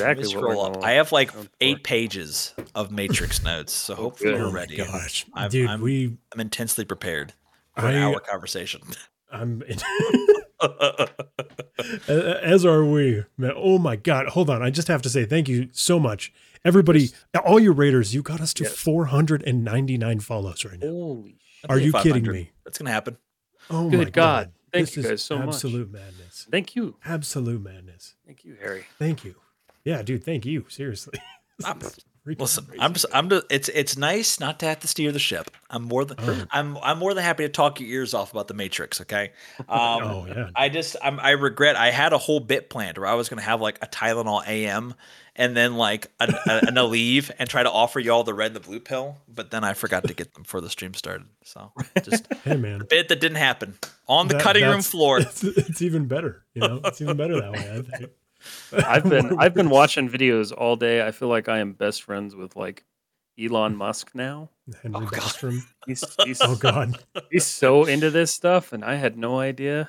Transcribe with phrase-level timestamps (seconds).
[0.00, 0.84] exactly what scroll up.
[0.84, 1.50] I have like going for.
[1.60, 4.40] eight pages of Matrix notes, so oh, hopefully good.
[4.40, 4.76] we're oh ready.
[4.76, 7.32] gosh, I'm- dude, I'm- we I'm intensely prepared
[7.76, 8.82] for an I hour conversation.
[9.32, 9.62] I'm
[12.08, 13.24] as are we.
[13.36, 14.62] Man, oh my god, hold on.
[14.62, 16.32] I just have to say thank you so much,
[16.64, 17.10] everybody,
[17.44, 18.14] all you raiders.
[18.14, 18.74] You got us to Yes.
[18.76, 20.88] 499 follows right now.
[20.88, 21.70] Holy shit.
[21.70, 22.50] Are you kidding me?
[22.64, 23.16] That's gonna happen.
[23.70, 24.12] Oh Good my God.
[24.12, 25.48] god, Thank this you is guys so much.
[25.48, 26.46] absolute madness.
[26.50, 26.96] Thank you.
[27.04, 28.14] Absolute madness.
[28.26, 28.86] Thank you, Harry.
[28.98, 29.36] Thank you.
[29.90, 30.24] Yeah, dude.
[30.24, 30.64] Thank you.
[30.68, 31.18] Seriously.
[31.64, 31.80] I'm-
[32.26, 32.80] Listen, crazy.
[32.80, 35.50] I'm just, I'm just, it's it's nice not to have to steer the ship.
[35.70, 36.44] I'm more than Oh.
[36.50, 39.00] I'm I'm more than happy to talk your ears off about the Matrix.
[39.00, 39.32] Okay.
[39.60, 40.50] Um, oh yeah.
[40.54, 43.40] I just I'm, I regret I had a whole bit planned where I was gonna
[43.42, 44.94] have like a Tylenol AM
[45.34, 48.48] and then like an, a, an Aleve and try to offer you all the red
[48.48, 51.26] and the blue pill, but then I forgot to get them before the stream started.
[51.44, 51.72] So
[52.04, 52.82] just Hey man.
[52.82, 55.18] a bit that didn't happen on the That- cutting room floor.
[55.20, 56.44] It's, it's even better.
[56.54, 58.06] You know, it's even better that way.
[58.72, 58.86] I think.
[58.86, 61.06] I've been I've been watching videos all day.
[61.06, 62.84] I feel like I am best friends with like
[63.40, 64.50] Elon Musk now.
[64.82, 65.20] Henry Oh, God.
[65.20, 65.60] Bostrom.
[65.86, 67.02] He's he's, Oh God.
[67.30, 69.88] he's so into this stuff, and I had no idea.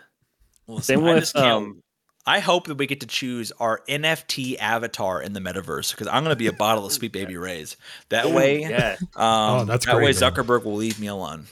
[0.68, 1.82] Listen, Same I with just um.
[2.24, 6.24] I hope that we get to choose our NFT avatar in the metaverse because I'm
[6.24, 7.78] going to be a bottle of Sweet Baby Ray's.
[8.10, 10.32] That way, Yeah, um, Oh, that's that way great, man.
[10.32, 11.48] Zuckerberg will leave me alone.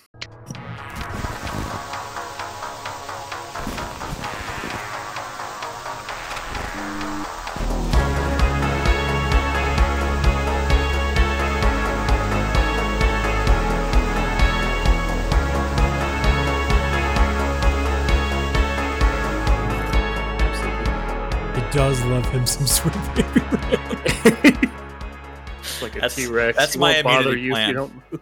[21.72, 23.39] Does love him some sweet baby
[24.25, 24.70] Ray.
[25.81, 26.58] Like a That's- T Rex.
[26.58, 27.67] that's my bother immunity you if plan.
[27.70, 28.22] you don't move.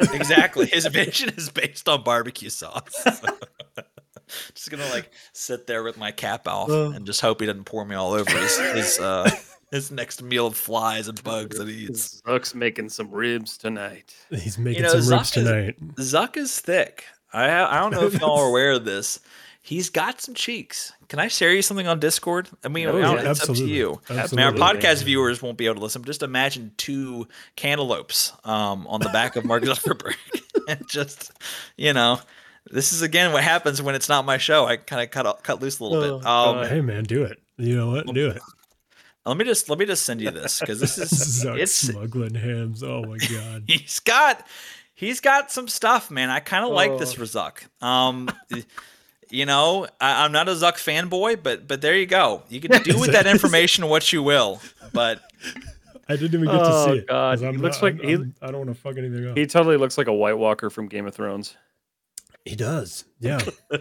[0.14, 0.66] exactly.
[0.66, 3.04] His vision is based on barbecue sauce.
[4.54, 6.90] just gonna like sit there with my cap off Uh.
[6.90, 9.30] and just hope he doesn't pour me all over his his, uh,
[9.70, 12.20] his next meal of flies and bugs that he eats.
[12.26, 14.14] Zuck's making some ribs tonight.
[14.30, 15.76] He's making know, some ribs is- tonight.
[15.96, 17.04] Zuck is thick.
[17.32, 19.20] I I don't know if y'all are aware of this.
[19.68, 20.92] He's got some cheeks.
[21.08, 22.48] Can I share you something on Discord?
[22.64, 23.30] I mean, Oh, yeah.
[23.30, 24.00] it's up to you.
[24.08, 26.00] I mean, our podcast viewers won't be able to listen.
[26.00, 30.14] But just imagine two cantaloupes um, on the back of Mark Zuckerberg,
[30.68, 31.32] and just
[31.76, 32.18] you know,
[32.70, 34.64] this is again what happens when it's not my show.
[34.64, 36.26] I kind of cut cut loose a little bit.
[36.26, 36.66] Oh, Um, God.
[36.68, 37.38] Hey man, do it.
[37.58, 38.06] You know what?
[38.06, 38.40] Do it.
[39.26, 41.10] let me just let me just send you this because this is
[41.44, 42.82] Zuck it's smuggling hams.
[42.82, 43.64] Oh my god.
[43.66, 44.46] he's got
[44.94, 46.30] he's got some stuff, man.
[46.30, 47.16] I kind of like this Oh.
[47.16, 47.84] for Zuck.
[47.84, 48.30] Um,
[49.30, 52.42] you know, I, I'm not a Zuck fanboy, but but there you go.
[52.48, 54.60] You can do with that information what you will.
[54.92, 55.20] But
[56.08, 57.08] I didn't even get to Oh, see it.
[57.08, 57.54] 'cause God.
[57.54, 59.36] He looks not- like I'm- he- I'm- I don't want to fuck anything up.
[59.36, 61.56] He totally looks like a White Walker from Game of Thrones.
[62.44, 63.04] He does.
[63.20, 63.40] Yeah.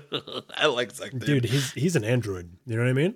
[0.58, 1.22] I like Zuck, dude.
[1.26, 2.50] Dude, he's he's an android.
[2.66, 3.16] You know what I mean?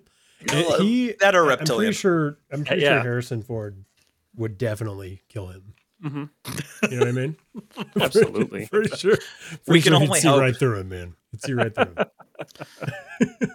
[0.51, 2.95] And Well, he that or I'm pretty sure I'm pretty Yeah.
[2.95, 3.83] sure Harrison Ford
[4.37, 5.73] would definitely kill him.
[6.01, 6.23] hmm
[6.89, 7.35] You know what I mean?
[7.99, 8.65] Absolutely.
[8.67, 9.17] for sure.
[9.51, 10.39] We pretty can sure only see hope.
[10.39, 11.15] right through him, man.
[11.31, 11.95] He'd see right through.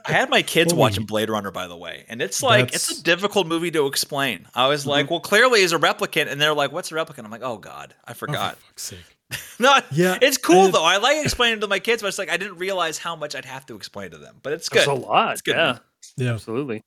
[0.06, 3.00] I had my kids Holy- watching Blade Runner, by the way, and it's like it's
[3.00, 4.46] a difficult movie to explain.
[4.54, 7.24] I was like, well, clearly he's a replicant, and they're like, what's a replicant?
[7.24, 8.56] I'm like, oh god, I Oh, forgot.
[8.56, 9.16] for fuck's sake.
[9.58, 10.84] no, Yeah, it's cool and- though.
[10.84, 13.44] I like explaining to my kids, but it's like I didn't realize how much I'd
[13.44, 14.36] have to explain to them.
[14.42, 14.78] But it's good.
[14.78, 15.32] There's a lot.
[15.32, 15.80] It's good, yeah, man.
[16.16, 16.82] Yeah, absolutely.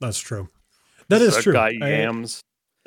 [0.00, 0.48] that's true.
[1.08, 1.52] That is Zuck true.
[1.52, 2.42] Got I- yams.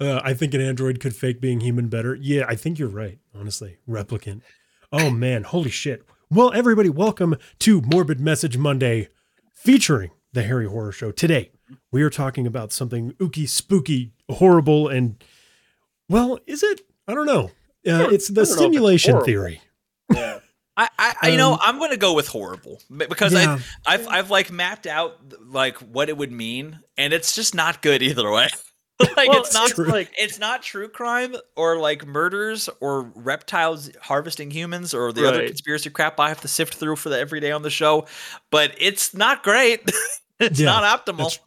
[0.00, 2.14] uh, I think an android could fake being human better.
[2.14, 3.18] Yeah, I think you're right.
[3.34, 4.42] Honestly, replicant.
[4.92, 6.04] Oh man, holy shit.
[6.30, 9.08] Well, everybody, welcome to Morbid Message Monday,
[9.54, 11.10] featuring the Harry Horror Show.
[11.12, 11.50] Today,
[11.90, 15.22] we are talking about something ooky, spooky, horrible, and
[16.08, 16.82] well, is it?
[17.08, 17.44] I don't know.
[17.44, 17.50] Uh,
[17.84, 19.60] it's the I don't know if it's simulation theory.
[20.12, 20.38] Yeah.
[20.74, 23.58] I, I, you know, Um, I'm gonna go with horrible because Yeah.
[23.86, 27.82] I, I've, I've like mapped out like what it would mean, and it's just not
[27.82, 28.48] good either way.
[29.16, 29.86] like Well, it's not true.
[29.86, 35.46] like it's not true crime or like murders or reptiles harvesting humans or the other
[35.46, 38.06] conspiracy crap I have to sift through for the every day on the show.
[38.50, 39.80] But it's not great.
[40.40, 41.18] it's Yeah, not optimal.
[41.18, 41.38] that's-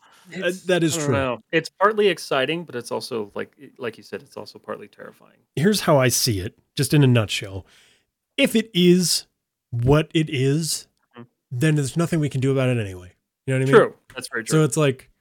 [0.41, 1.13] Uh, that is true.
[1.13, 1.37] know.
[1.51, 5.37] It's partly exciting, but it's also like like you said, it's also partly terrifying.
[5.55, 7.65] here's how I see it, just in a nutshell.
[8.35, 9.27] If it is
[9.69, 11.27] what it is, Mhm.
[11.51, 13.13] then there's nothing we can do about it anyway.
[13.45, 13.81] You know what I mean?
[13.81, 13.95] True.
[14.15, 14.59] That's very true.
[14.59, 15.11] So it's like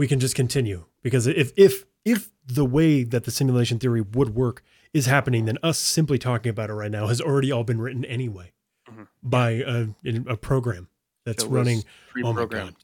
[0.00, 4.34] we can just continue because if if if the way that the simulation theory would
[4.34, 4.62] work
[4.94, 8.02] is happening, then us simply talking about it right now has already all been written
[8.06, 8.50] anyway
[8.90, 9.06] Mhm.
[9.22, 9.88] by a,
[10.26, 10.88] a program
[11.26, 11.84] that's was running.
[12.24, 12.74] Oh my god!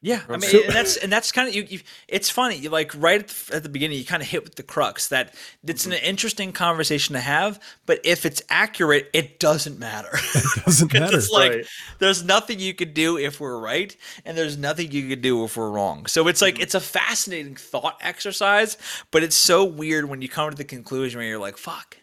[0.00, 1.80] Yeah, I mean, So- and that's and that's kind of you, you.
[2.06, 4.54] It's funny, you like right at the, at the beginning, you kind of hit with
[4.54, 5.34] the crux that
[5.66, 10.10] it's an interesting conversation to have, but if it's accurate, it doesn't matter.
[10.34, 11.16] It doesn't matter.
[11.18, 11.66] It's like Right.
[11.98, 15.56] there's nothing you could do if we're right, and there's nothing you could do if
[15.56, 16.06] we're wrong.
[16.06, 18.76] So it's like it's a fascinating thought exercise,
[19.10, 21.96] but it's so weird when you come to the conclusion where you're like, "Fuck."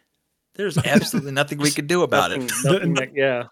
[0.55, 2.49] There's absolutely nothing we could do about Nothing-
[2.83, 2.87] it.
[2.89, 3.43] nothing yeah.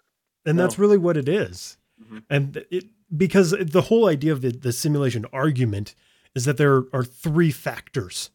[0.44, 1.78] and that's really what it is.
[2.02, 2.22] Mhm.
[2.28, 5.94] And it because the whole idea of the, the simulation argument
[6.34, 8.30] is that there are three factors.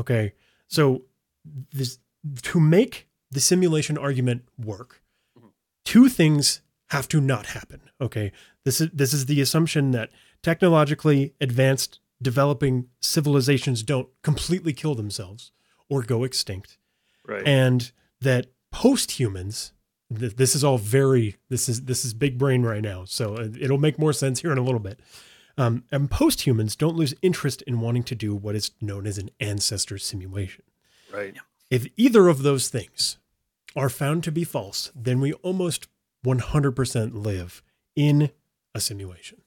[0.00, 0.32] Okay,
[0.68, 1.02] so
[1.72, 1.98] this
[2.42, 5.02] to make the simulation argument work,
[5.84, 7.80] two things have to not happen.
[8.00, 8.32] Okay,
[8.64, 10.10] this is this is the assumption that
[10.42, 15.52] technologically advanced developing civilizations don't completely kill themselves
[15.88, 16.76] or go extinct
[17.26, 17.46] Right.
[17.46, 19.72] and that post-humans
[20.16, 23.04] th- this is all very this is this is big brain right now.
[23.04, 25.00] So uh, it'll make more sense here in a little bit.
[25.58, 29.30] Um, and post-humans don't lose interest in wanting to do what is known as an
[29.40, 30.64] ancestor simulation.
[31.12, 31.34] Right.
[31.70, 33.18] if either of those things
[33.74, 35.88] are found to be false then we almost
[36.24, 37.62] 100% live
[37.96, 38.30] in
[38.74, 39.40] a simulation.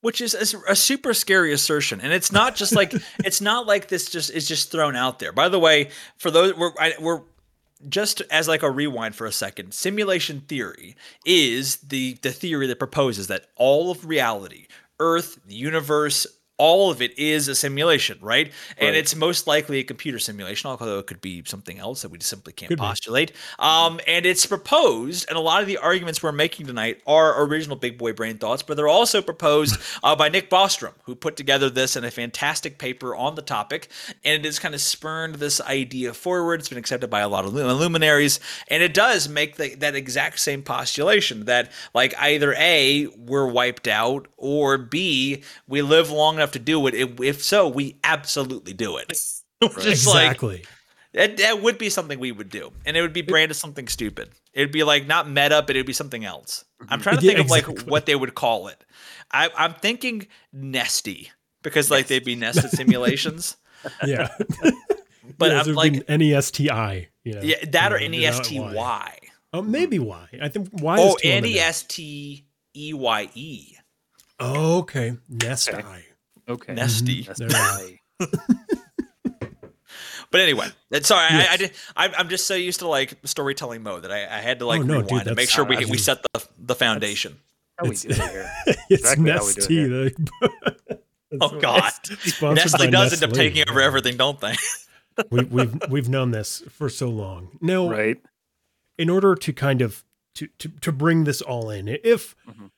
[0.00, 2.00] Which is a, a super scary assertion.
[2.00, 2.92] And it's not just like
[3.24, 5.32] it's not like this just is just thrown out there.
[5.32, 7.22] By the way for those we're, I, we're
[7.88, 12.78] just as like a rewind for a second simulation theory is the the theory that
[12.78, 14.66] proposes that all of reality
[15.00, 16.26] earth the universe
[16.62, 21.00] all of it is a simulation right, and it's most likely a computer simulation although
[21.00, 23.32] it could be something else that we just simply can't Could postulate.
[23.58, 27.74] Um, and it's proposed and a lot of the arguments we're making tonight are original
[27.74, 31.68] big boy brain thoughts but they're also proposed uh, by nick bostrom who put together
[31.68, 33.88] this in a fantastic paper on the topic
[34.24, 36.60] and it has kind of spurned this idea forward.
[36.60, 38.38] It's been accepted by a lot of luminaries
[38.68, 43.88] and it does make the, that exact same postulation that like either a we're wiped
[43.88, 48.72] out or b we live long enough to do it if, if so we absolutely
[48.72, 49.08] do it
[49.62, 50.64] just like exactly
[51.14, 54.30] that, that would be something we would do, and it would be branded something stupid.
[54.54, 56.64] It'd be like not meta, but it'd be something else.
[56.80, 57.02] I'm mm-hmm.
[57.02, 58.82] trying to Yeah, think of like what they would call it.
[59.30, 61.30] I, I'm thinking nesty
[61.62, 63.56] because like they'd be nested simulations.
[64.04, 64.28] yeah
[65.38, 68.18] But Yeah, I'm there'd like, be an nesti you know yeah, that or you know,
[68.18, 68.72] you're not nesty Y.
[68.74, 69.18] y.
[69.52, 69.70] oh mm-hmm.
[69.70, 71.60] maybe y i think y Oh, is too on the N E nose.
[71.62, 73.76] S T E Y E.
[74.40, 76.04] oh, okay nest Okay.
[76.48, 76.74] Eye Okay.
[76.74, 77.22] Nesty.
[77.22, 77.98] That's There we why.
[80.30, 81.58] But anyway, that's- sorry, I, I Yes.
[81.58, 81.72] did.
[81.94, 84.80] I'm, I'm just so used to like storytelling mode that I, I had to like
[84.80, 87.36] Oh, no, rewind dude, and make sure we I we set the the foundation.
[87.78, 88.50] How we It's- do it here.
[88.88, 90.98] it's Exactly how it nesty the-
[91.40, 94.54] Oh God, Sponsored by Nestle does end up taking over everything, don't they?
[95.30, 97.58] we, we've we've known this for so long.
[97.60, 98.18] Now, Right.
[98.96, 100.02] in order to kind of
[100.36, 102.70] to to, to bring this all in, if Mhm.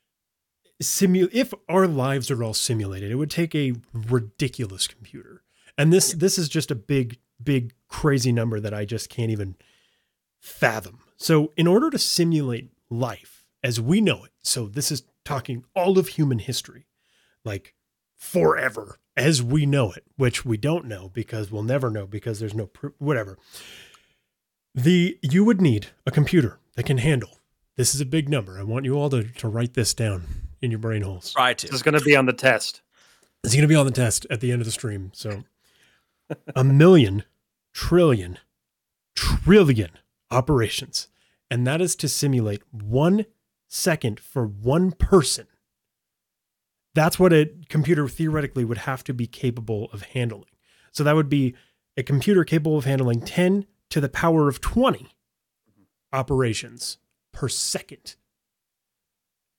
[0.83, 5.43] Simu- if our lives are all simulated, it would take a ridiculous computer.
[5.77, 9.57] And this this is just a big big crazy number that I just can't even
[10.41, 11.01] fathom.
[11.17, 15.99] So, in order to simulate life as we know it, so this is talking all
[15.99, 16.87] of human history,
[17.45, 17.75] like
[18.17, 22.55] forever as we know it, which we don't know because we'll never know because there's
[22.55, 23.39] no proof, whatever.
[24.75, 27.41] The you would need a computer that can handle.
[27.77, 28.59] This is a big number.
[28.59, 31.33] I want you all to, to write this down in your brain holes.
[31.33, 32.81] Try This is going to be on the test.
[33.45, 35.11] It's going to be on the test at the end of the stream.
[35.15, 35.45] So,
[36.57, 37.25] a million,
[37.75, 38.39] trillion,
[39.15, 39.91] trillion
[40.31, 41.09] operations.
[41.51, 43.27] And that is to simulate one
[43.69, 45.47] second for one person.
[46.95, 50.51] That's what a computer theoretically would have to be capable of handling.
[50.91, 51.55] So, that would be
[51.97, 55.09] a computer capable of handling 10 to the power of 20
[56.13, 56.99] operations
[57.33, 58.17] per second.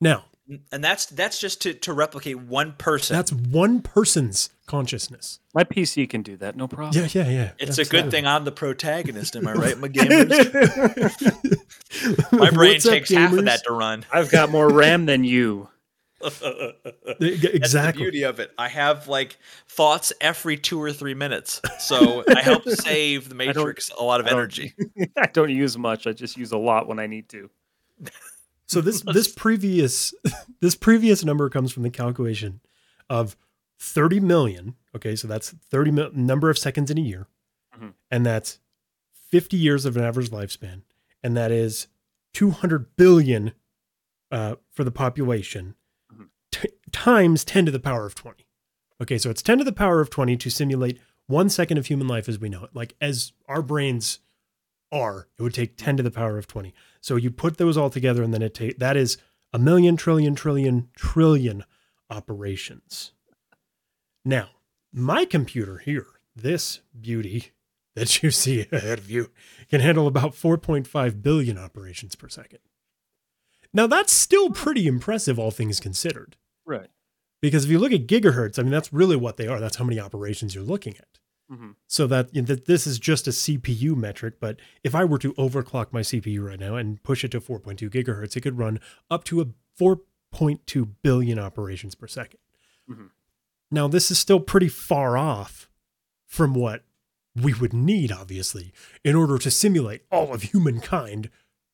[0.02, 0.26] Now,
[0.72, 3.16] And that's that's just to, to replicate one person.
[3.16, 5.40] that's one person's consciousness.
[5.56, 6.56] My PC can do that.
[6.56, 6.92] No problem.
[6.94, 7.52] Yeah, yeah, yeah.
[7.58, 10.32] it's a good thing I'm the protagonist, am I right, my gamers?
[12.32, 14.06] My brain takes half of that to run.
[14.12, 15.70] I've got more RAM than you.
[16.22, 16.74] exactly.
[17.20, 17.92] That's Exactly.
[17.92, 18.52] the beauty of it.
[18.58, 19.38] I have like
[19.68, 24.28] thoughts every two or three minutes, so I help save the Matrix a lot of
[24.28, 24.74] I energy.
[25.18, 26.08] I don't use much.
[26.08, 27.50] I just use a lot when I need to.
[28.68, 30.14] So this this previous
[30.62, 32.62] this previous number comes from the calculation
[33.10, 33.36] of
[33.80, 34.76] 30 million.
[34.96, 37.28] Okay, so that's 30 mil, number of seconds in a year,
[37.78, 37.94] Mhm.
[38.10, 38.60] and that's
[39.30, 40.82] 50 years of an average lifespan,
[41.24, 41.88] and that is
[42.34, 43.52] 200 billion
[44.32, 45.76] uh, for the population
[46.14, 46.28] Mhm.
[46.52, 48.46] t- times 10 to the power of 20.
[49.02, 52.08] Okay, so it's 10 to the power of 20 to simulate one second of human
[52.08, 52.70] life as we know it.
[52.74, 54.20] Like as our brains
[54.92, 56.74] are, it would take 10 to the power of 20.
[57.06, 59.20] So you put those all together, and then it take that is
[59.54, 61.64] a million, trillion, trillion, trillion
[62.10, 63.12] operations.
[64.26, 64.50] Now,
[64.92, 67.52] my computer here, this beauty
[67.96, 69.30] that you see ahead of you,
[69.70, 72.62] can handle about 4.5 billion operations per second.
[73.72, 76.38] Now, that's still pretty impressive, all things considered.
[76.66, 76.90] Right.
[77.40, 79.60] Because if you look at gigahertz, I mean, that's really what they are.
[79.60, 81.20] That's how many operations you're looking at.
[81.50, 84.36] Hmm So that, you know, that this is just a CPU metric.
[84.40, 87.90] But if I were to overclock my CPU right now and push it to 4.2
[87.90, 89.48] gigahertz, it could run up to a
[89.80, 92.38] 4.2 billion operations per 2nd
[92.90, 93.10] Mhm.
[93.72, 95.70] Now, this is still pretty far off
[96.28, 96.84] from what
[97.36, 98.74] we would need, obviously,
[99.04, 101.30] in order to simulate all of humankind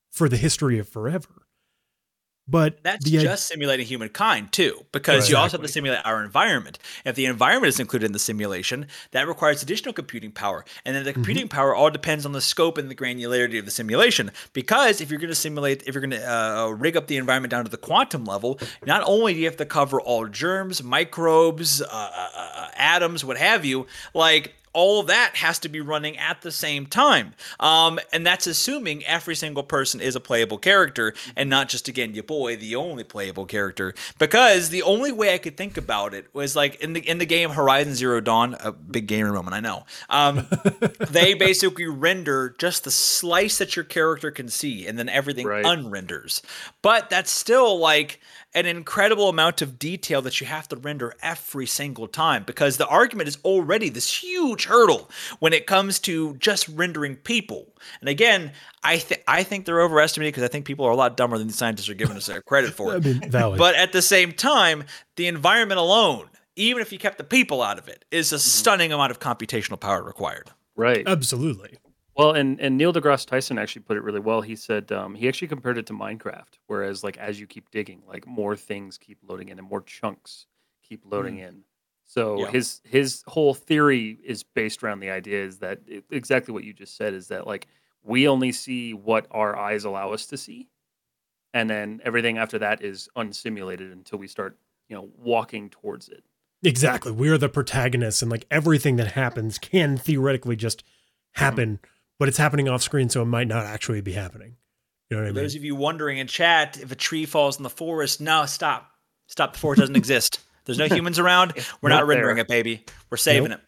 [0.10, 1.41] for the history of forever.
[2.48, 5.30] But That's the, just simulating humankind too, because Right.
[5.30, 6.80] you also have to simulate our environment.
[7.06, 11.04] If the environment is included in the simulation, that requires additional computing power, and then
[11.04, 11.22] the Mm-hmm.
[11.22, 14.32] computing power all depends on the scope and the granularity of the simulation.
[14.54, 17.52] Because if you're going to simulate, if you're going to uh, rig up the environment
[17.52, 21.82] down to the quantum level, not only do you have to cover all germs, microbes,
[21.82, 26.18] uh, uh, uh, atoms, what have you, like all of that has to be running
[26.18, 27.34] at the same time.
[27.60, 32.14] Um, and that's assuming every single person is a playable character and not just, again,
[32.14, 33.94] your boy, the only playable character.
[34.18, 37.26] Because the only way I could think about it was like in the in the
[37.26, 39.86] game Horizon Zero Dawn, a big gamer moment, I know.
[40.10, 40.48] Um,
[41.10, 45.66] they basically render just the slice that your character can see, and then everything Right.
[45.66, 46.42] unrenders.
[46.82, 48.20] But that's still like
[48.54, 52.88] an incredible amount of detail that you have to render every single time because the
[52.88, 57.74] argument is already this huge hurdle when it comes to just rendering people.
[58.02, 58.52] And again,
[58.84, 61.48] I think I think they're overestimated because I think people are a lot dumber than
[61.48, 62.94] the scientists are giving us their credit for.
[62.96, 63.58] I mean, valid.
[63.58, 64.84] But at the same time,
[65.16, 68.40] the environment alone, even if you kept the people out of it, is a mm-hmm.
[68.42, 70.50] stunning amount of computational power required.
[70.76, 71.08] Right.
[71.08, 71.78] Absolutely.
[72.16, 74.42] Well, and and Neil deGrasse Tyson actually put it really well.
[74.42, 78.04] He said um, he actually compared it to Minecraft, whereas like as you keep digging,
[78.08, 80.46] like more things keep loading in and more chunks
[80.84, 81.64] keep loading in.
[82.06, 82.52] So Yeah.
[82.52, 86.74] his his whole theory is based around the idea is that it, exactly what you
[86.74, 87.68] just said is that like
[88.04, 90.68] we only see what our eyes allow us to see,
[91.54, 94.58] and then everything after that is unsimulated until we start
[94.90, 96.24] you know walking towards it.
[96.64, 97.12] Exactly.
[97.12, 100.84] We are the protagonists, and like everything that happens can theoretically just
[101.34, 101.80] happen,
[102.22, 104.58] but it's happening off screen, so it might not actually be happening.
[105.10, 105.42] You know what I mean?
[105.44, 108.92] those of you wondering in chat, if a tree falls in the forest, no, stop.
[109.26, 109.54] Stop.
[109.54, 110.40] The forest doesn't exist.
[110.66, 111.54] There's no humans around.
[111.82, 112.44] We're not, not rendering there.
[112.46, 112.86] it, baby.
[113.10, 113.60] We're saving it.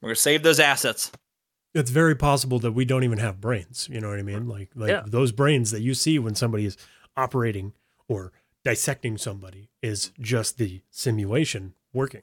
[0.00, 1.10] We're going to save those assets.
[1.74, 3.88] it's very possible that we don't even have brains.
[3.90, 4.46] You know what I mean?
[4.46, 5.02] Like like Yeah.
[5.04, 6.76] those brains that you see when somebody is
[7.16, 7.72] operating
[8.06, 8.32] or
[8.64, 12.22] dissecting somebody is just the simulation working.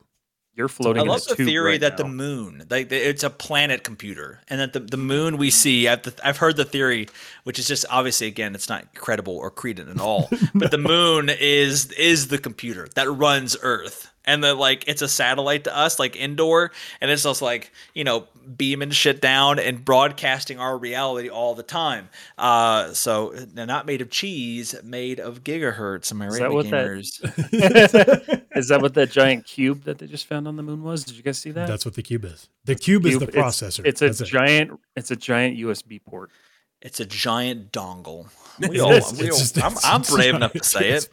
[0.56, 1.04] You're floating.
[1.04, 4.72] I love the theory right that the moon, like it's a planet computer, and that
[4.72, 5.90] the, the moon we see.
[5.90, 7.10] I've, I've heard the theory,
[7.44, 10.30] which is just obviously again, it's not credible or credent at all.
[10.56, 15.10] but the moon is is the computer that runs Earth, and that like it's a
[15.10, 16.72] satellite to us, like indoor,
[17.02, 21.64] and it's just like you know beaming shit down and broadcasting our reality all the
[21.64, 22.08] time.
[22.38, 26.12] Uh, so they're not made of cheese, made of gigahertz.
[26.14, 28.42] Am I right, that what that- gamers?
[28.56, 31.04] Is that what that giant cube that they just found on the moon was?
[31.04, 31.68] Did you guys see that?
[31.68, 32.48] That's what the cube is.
[32.64, 33.86] The cube, is the Cube, it's- processor.
[33.86, 34.26] It's, a That's it.
[34.26, 34.80] giant.
[34.96, 36.32] It's a giant USB port.
[36.82, 38.28] It's a giant dongle.
[38.70, 39.12] We all, is.
[39.20, 41.10] we all- just- I'm, I'm brave enough to say it.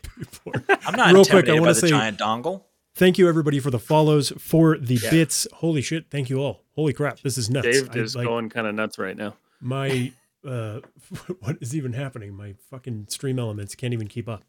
[0.87, 2.63] I'm not Real quick, I intimidated wanna by the say- giant dongle.
[2.95, 5.11] Thank you everybody for the follows, for the Yeah.
[5.11, 5.47] bits.
[5.55, 6.11] Holy shit!
[6.11, 6.61] Thank you all.
[6.75, 7.21] Holy crap!
[7.21, 7.67] This is nuts.
[7.67, 9.35] Dave I- is like, going kind of nuts right now.
[9.63, 10.13] my
[10.47, 10.81] uh
[11.41, 14.43] what is even happening my fucking stream elements can't even keep up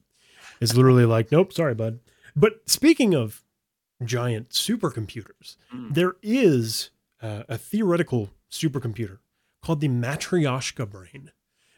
[0.60, 2.00] it's literally like nope sorry bud
[2.36, 3.44] but speaking of
[4.04, 5.94] giant supercomputers Mm.
[5.94, 6.90] there is
[7.22, 9.20] uh, a theoretical supercomputer
[9.62, 11.32] called the matryoshka brain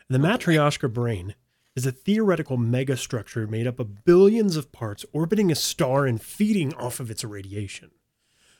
[0.07, 1.35] and the matryoshka brain
[1.75, 6.73] is a theoretical megastructure made up of billions of parts orbiting a star and feeding
[6.75, 7.91] off of its radiation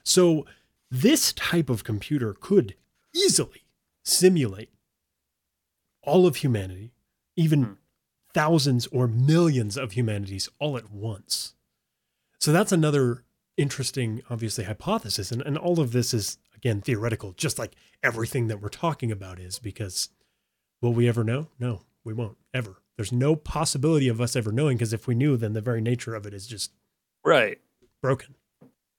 [0.03, 0.45] so
[0.91, 2.75] this type of computer could
[3.13, 3.63] easily
[4.03, 4.69] simulate
[6.03, 6.91] all of humanity,
[7.35, 7.73] even Hmm.
[8.31, 11.54] thousands or millions of humanities all at once.
[12.39, 13.23] So that's another
[13.57, 15.31] interesting, obviously, hypothesis.
[15.31, 19.39] And, and all of this is, again, theoretical, just like everything that we're talking about
[19.39, 20.09] is, because
[20.81, 21.47] will we ever know?
[21.59, 22.81] No, we won't ever.
[22.97, 26.15] There's no possibility of us ever knowing, because if we knew, then the very nature
[26.15, 26.71] of it is just
[27.23, 27.59] Right.
[28.01, 28.35] broken.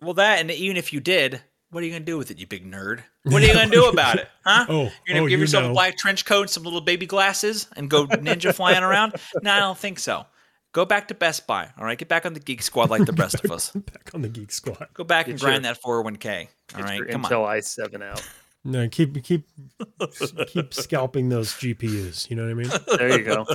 [0.01, 1.41] Well, that and even if you did,
[1.71, 3.03] what are you gonna do with it, you big nerd?
[3.25, 4.67] What are you gonna do about it, huh?
[4.69, 5.71] Oh, You're gonna oh, give you yourself know.
[5.71, 9.15] a black trench coat and some little baby glasses and go ninja flying around?
[9.43, 10.27] No, I don't think so.
[10.77, 11.71] Go back to Best Buy.
[11.79, 13.71] All right, get back on the Geek Squad like the rest of us.
[13.75, 14.89] Back on the Geek Squad.
[14.93, 16.49] Go back and Get grind that 401k.
[16.75, 17.57] All Get right, your come Intel on.
[17.57, 18.23] i7 out.
[18.63, 19.47] No, keep keep
[20.49, 22.29] keep scalping those GPUs.
[22.29, 22.71] You know what I mean?
[22.99, 23.47] There you go.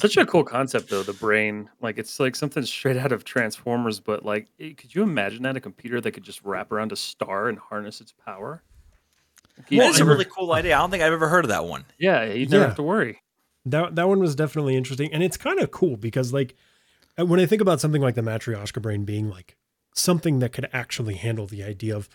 [0.00, 1.04] Such a cool concept, though.
[1.04, 4.00] The brain, like it's like something straight out of Transformers.
[4.00, 6.96] But like, eh, could you imagine that a computer that could just wrap around a
[6.96, 8.64] star and harness its power?
[9.56, 10.76] Like, you That is a really cool idea.
[10.76, 11.84] I don't think I've ever heard of that one.
[11.96, 12.66] yeah, you never Yeah.
[12.66, 13.22] have to worry.
[13.66, 16.54] That that one was definitely interesting, and it's kind of cool because like
[17.18, 19.56] uh, when I think about something like the Matryoshka brain being like
[19.94, 22.08] something that could actually handle the idea of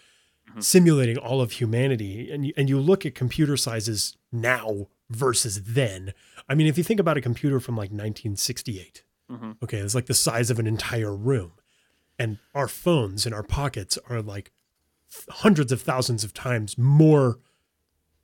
[0.55, 0.63] Mhm.
[0.63, 6.13] simulating all of humanity, and you, and you look at computer sizes now versus then.
[6.49, 9.57] I mean, if you think about a computer from like 1968, Mhm.
[9.63, 11.51] okay, it's like the size of an entire room,
[12.17, 14.51] and our phones in our pockets are like
[15.29, 17.39] hundreds of thousands of times more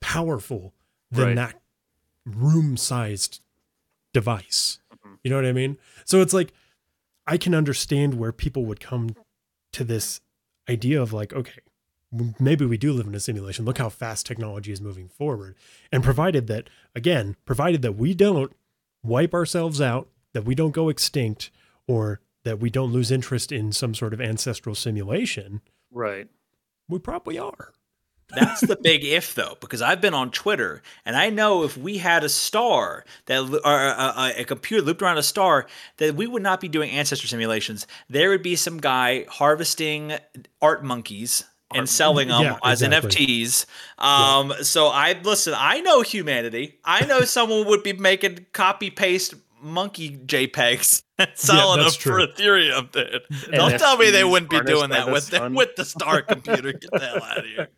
[0.00, 0.74] powerful
[1.10, 1.36] than Right.
[1.36, 1.62] that
[2.24, 3.40] room sized
[4.12, 4.78] device.
[4.92, 5.18] Mhm.
[5.22, 5.76] You know what I mean?
[6.04, 6.52] So it's like
[7.26, 9.14] I can understand where people would come
[9.72, 10.20] to this
[10.68, 11.60] idea of like, okay,
[12.40, 13.64] maybe we do live in a simulation.
[13.66, 15.54] Look how fast technology is moving forward.
[15.92, 18.52] And provided that, again, provided that we don't
[19.02, 21.50] wipe ourselves out, that we don't go extinct,
[21.86, 25.60] or that we don't lose interest in some sort of ancestral simulation,
[25.90, 26.28] Right.
[26.88, 27.72] we probably are.
[28.34, 31.98] That's the big if, though, because I've been on Twitter and I know if we
[31.98, 35.66] had a star that or a, a, a computer looped around a star,
[35.96, 37.86] that we would not be doing ancestor simulations.
[38.10, 40.12] There would be some guy harvesting
[40.60, 43.26] art monkeys and Art- selling them Yeah, as exactly.
[43.26, 43.66] NFTs.
[43.98, 45.54] Um, so I listen.
[45.56, 46.78] I know humanity.
[46.84, 52.10] I know someone would be making copy paste monkey JPEGs and selling them that's for
[52.10, 52.26] true.
[52.28, 52.90] Ethereum.
[52.92, 53.22] Dude.
[53.52, 56.72] Don't tell me they wouldn't be doing that the with the, with the star computer.
[56.72, 57.68] Get the hell out of here.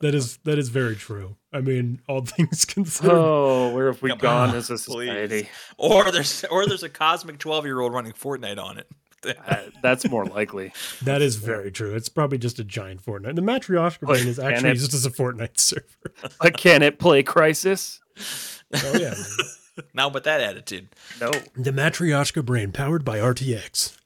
[0.00, 1.36] That is that is very true.
[1.52, 3.12] I mean, all things considered.
[3.12, 4.82] Oh, where have we Come gone on, as a please.
[4.84, 5.48] society?
[5.78, 8.88] Or there's or there's a cosmic twelve year old running Fortnite on it.
[9.26, 10.70] Uh, that's more likely.
[11.00, 11.94] That is very true.
[11.94, 13.36] It's probably just a giant Fortnite.
[13.36, 15.86] The Matryoshka brain is actually it- just as a Fortnite server.
[16.42, 18.00] But can it play Crysis?
[18.74, 19.14] Oh yeah.
[19.92, 20.88] Not with that attitude.
[21.20, 21.30] No.
[21.56, 23.96] the Matryoshka brain powered by RTX.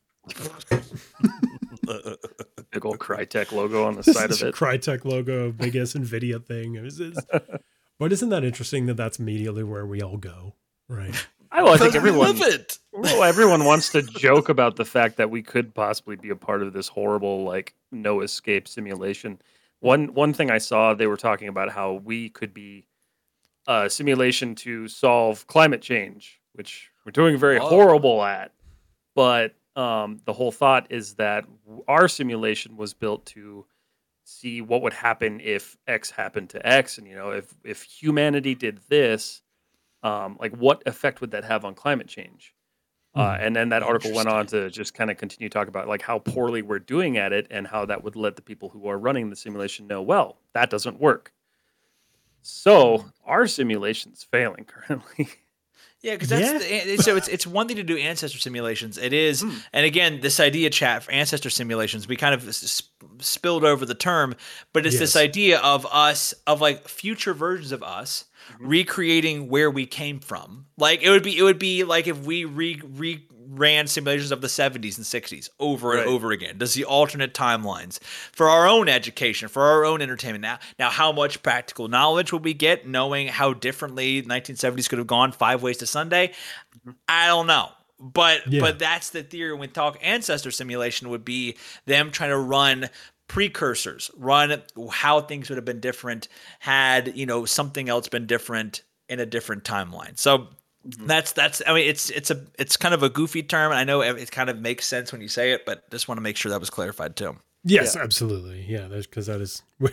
[2.71, 4.55] Big old Crytek logo on the This side is of a it.
[4.55, 6.75] Crytek logo, big ass Nvidia thing.
[6.75, 7.61] It's- it's-
[7.99, 10.55] but isn't that interesting that that's immediately where we all go,
[10.89, 11.15] right?
[11.51, 12.79] I, well, I think everyone, love it.
[12.93, 16.63] well, everyone wants to joke about the fact that we could possibly be a part
[16.63, 19.41] of this horrible, like, no escape simulation.
[19.81, 22.85] One one thing I saw, they were talking about how we could be
[23.69, 27.69] a simulation to solve climate change, which we're doing very Whoa.
[27.69, 28.53] horrible at.
[29.15, 31.45] But um, the whole thought is that
[31.87, 33.67] our simulation was built to
[34.25, 38.55] see what would happen if X happened to X, and you know, if if humanity
[38.55, 39.43] did this,
[40.03, 42.55] um, like what effect would that have on climate change?
[43.15, 43.43] Uh, Hmm.
[43.45, 46.03] and then that article went on to just kind of continue to talk about like
[46.03, 48.99] how poorly we're doing at it and how that would let the people who are
[48.99, 51.33] running the simulation know, well, that doesn't work.
[52.43, 55.29] So our simulation's failing currently.
[56.01, 56.85] Yeah, because that's Yeah.
[56.97, 58.99] the, so it's it's one thing to do ancestor simulations.
[58.99, 59.51] It is, Hmm.
[59.73, 62.83] and again, this idea chat for ancestor simulations, we kind of s-
[63.19, 64.37] spilled over the term,
[64.73, 68.57] but it's this idea of us of like future versions of us Mhm.
[68.61, 70.67] recreating where we came from.
[70.77, 74.41] Like it would be it would be like if we re re ran simulations of
[74.41, 76.09] the 70s and 60s over and Right.
[76.09, 76.59] over again.
[76.59, 77.99] Does the alternate timelines
[78.33, 80.43] for our own education, for our own entertainment.
[80.43, 85.07] Now, now how much practical knowledge will we get knowing how differently 1970s could have
[85.07, 86.29] gone five ways to Sunday?
[86.81, 86.91] Mm-hmm.
[87.09, 87.71] I don't know.
[88.01, 88.61] But Yeah.
[88.61, 91.57] but that's the theory when we talk ancestor simulation would be
[91.87, 92.91] them trying to run
[93.29, 96.29] precursors, run how things would have been different
[96.61, 100.19] had, you know, something else been different in a different timeline.
[100.19, 100.49] So
[100.87, 101.07] Mhm.
[101.09, 103.85] that's that's I mean it's it's a it's kind of a goofy term and I
[103.85, 106.37] know it kind of makes sense when you say it, but just want to make
[106.37, 107.37] sure that was clarified too.
[107.65, 108.03] Yes, Yeah.
[108.05, 108.65] absolutely.
[108.69, 109.91] Yeah, because that is we,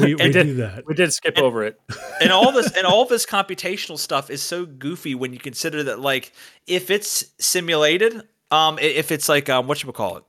[0.00, 0.84] we, we did- do that.
[0.86, 1.80] We did skip over it.
[2.20, 6.00] and all this and all this computational stuff is so goofy when you consider that
[6.00, 6.32] like
[6.66, 10.24] if it's simulated um if it's like um what you call it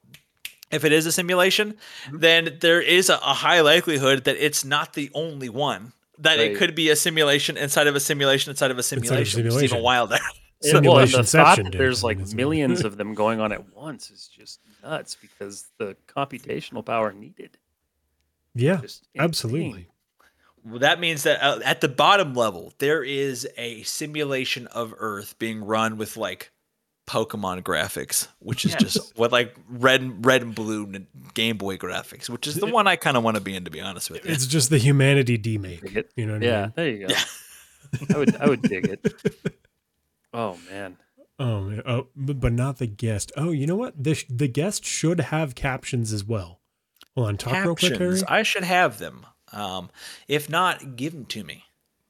[0.71, 1.73] if it is a simulation
[2.06, 2.19] Mm-hmm.
[2.19, 6.58] then there is a, a high likelihood that it's not the only one that it
[6.58, 9.84] could be a simulation inside of a simulation inside of a simulation, It's even simulation.
[9.84, 10.17] wilder
[10.62, 14.27] Yeah, well, the thought that there's like millions of them going on at once is
[14.27, 17.58] just nuts because the computational power needed.
[18.53, 19.88] Yeah, Just absolutely.
[20.65, 25.39] well, that means that uh, at the bottom level there is a simulation of earth
[25.39, 26.51] being run with like
[27.10, 28.82] Pokemon graphics, which is Yes.
[28.82, 30.86] just what like red, and red and blue
[31.34, 33.72] Game Boy graphics, which is the one I kind of want to be in, to
[33.72, 34.32] be honest with you.
[34.32, 35.82] It's just the humanity demake.
[35.82, 36.12] Dig it.
[36.15, 36.74] You know what I Yeah, mean?
[36.76, 37.13] there you go.
[37.13, 37.24] Yeah.
[38.13, 39.56] I would I would dig it.
[40.32, 40.98] Oh man.
[41.39, 41.82] Oh, man.
[41.88, 43.32] oh, but, but not the guest.
[43.36, 43.95] Oh, you know what?
[44.04, 46.60] The the guest should have captions as well.
[47.15, 48.22] Hold on, talk real quick, Harry.
[48.28, 49.26] I should have them.
[49.52, 49.89] Um,
[50.28, 51.63] if not, give them to me.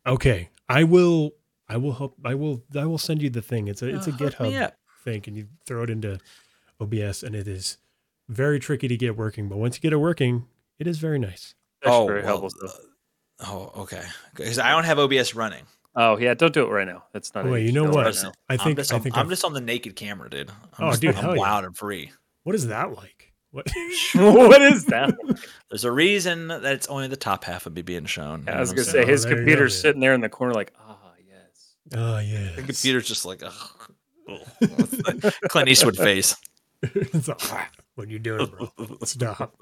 [0.06, 1.32] Okay, I will.
[1.70, 2.18] I will help.
[2.26, 2.62] I will.
[2.76, 3.70] I will send you the thing.
[3.70, 3.96] It's a.
[3.96, 4.72] It's a Uh, hook me GitHub
[5.10, 5.14] up.
[5.14, 6.20] thing, and you throw it into
[6.82, 7.78] OBS, and it is
[8.28, 9.50] very tricky to get working.
[9.50, 10.46] But once you get it working,
[10.80, 11.56] it is very nice.
[11.82, 12.86] That's oh, very well, helpful stuff.
[13.48, 14.04] Oh, okay.
[14.36, 15.64] Because I don't have OBS running.
[15.96, 17.04] Oh yeah, don't do it right now.
[17.14, 17.46] That's not.
[17.46, 18.06] Oh, a wait, you know what?
[18.06, 18.26] right.
[18.48, 18.70] I think.
[18.72, 19.16] I'm just, I on, think.
[19.18, 20.50] I'm I've- just on the naked camera, dude.
[20.78, 21.40] I'm Oh, just, dude, I'm hell yeah.
[21.40, 22.12] wild and free.
[22.44, 23.34] What is that like?
[23.52, 23.68] What?
[24.14, 25.16] what is that?
[25.70, 28.48] There's a reason that it's only the top half of me being shown.
[28.48, 30.30] I was gonna say I'm Oh, his there you go, computer's sitting there in the
[30.30, 31.76] corner, like, ah, yes.
[31.96, 32.52] oh yeah.
[32.56, 33.79] The computer's just like, ugh.
[34.30, 35.34] Ugh.
[35.50, 36.36] Clint Eastwood face.
[36.82, 38.72] Like, "Ah, what are you doing, bro?
[39.04, 39.56] Stop.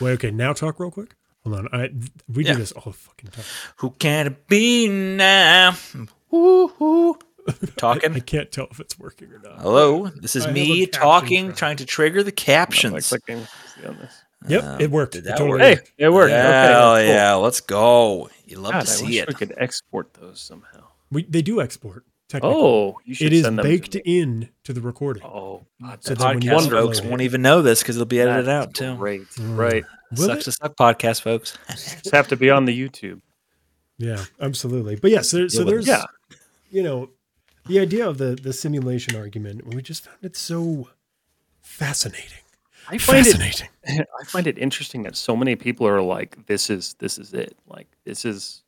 [0.00, 0.12] Wait.
[0.12, 0.30] Okay.
[0.30, 1.14] Now talk real quick.
[1.44, 1.68] Hold on.
[1.72, 1.90] I
[2.32, 2.52] we Yeah.
[2.52, 3.44] do this all the fucking time.
[3.76, 5.74] Who can it be now?
[6.30, 7.14] Woo-hoo.
[7.76, 8.02] Talking.
[8.02, 8.20] I Talking.
[8.22, 9.60] can't tell if it's working or not.
[9.60, 11.56] Hello, this is I me talking, trying.
[11.56, 13.08] trying to trigger the Like captions.
[13.08, 13.44] clicking
[13.80, 14.14] see on this.
[14.48, 15.12] Yep, Um, it worked.
[15.14, 15.60] did It that totally work?
[15.62, 15.92] Hey, worked.
[15.98, 16.32] it worked.
[16.32, 17.14] okay, Hell that's cool.
[17.14, 18.30] yeah, let's go.
[18.46, 19.28] You love God, to I see wish it.
[19.28, 20.84] we could export those somehow.
[21.10, 22.04] We, they do export.
[22.32, 22.56] Technically.
[22.56, 24.00] Oh, you should it is send them baked me.
[24.06, 25.22] in to the recording.
[25.22, 28.06] Oh, God, So that's that when Podcast folks it- won't even know this because it'll
[28.06, 28.96] be edited that's out too.
[28.96, 29.58] Great, Mm.
[29.58, 29.84] right.
[30.12, 30.44] Will Sucks it?
[30.44, 31.58] to suck podcast folks.
[31.68, 33.20] Just have to be on the YouTube.
[33.98, 34.96] Yeah, absolutely.
[34.96, 36.04] But yes, there, so Yeah, but- there's Yeah,
[36.70, 37.10] you know
[37.66, 39.66] the idea of the the simulation argument.
[39.74, 40.88] We just found it so
[41.60, 42.38] fascinating.
[42.88, 43.36] I find it.
[43.36, 43.68] Fascinating.
[44.20, 47.56] I find it interesting that so many people are like, "This is this is it.
[47.68, 48.62] Like this is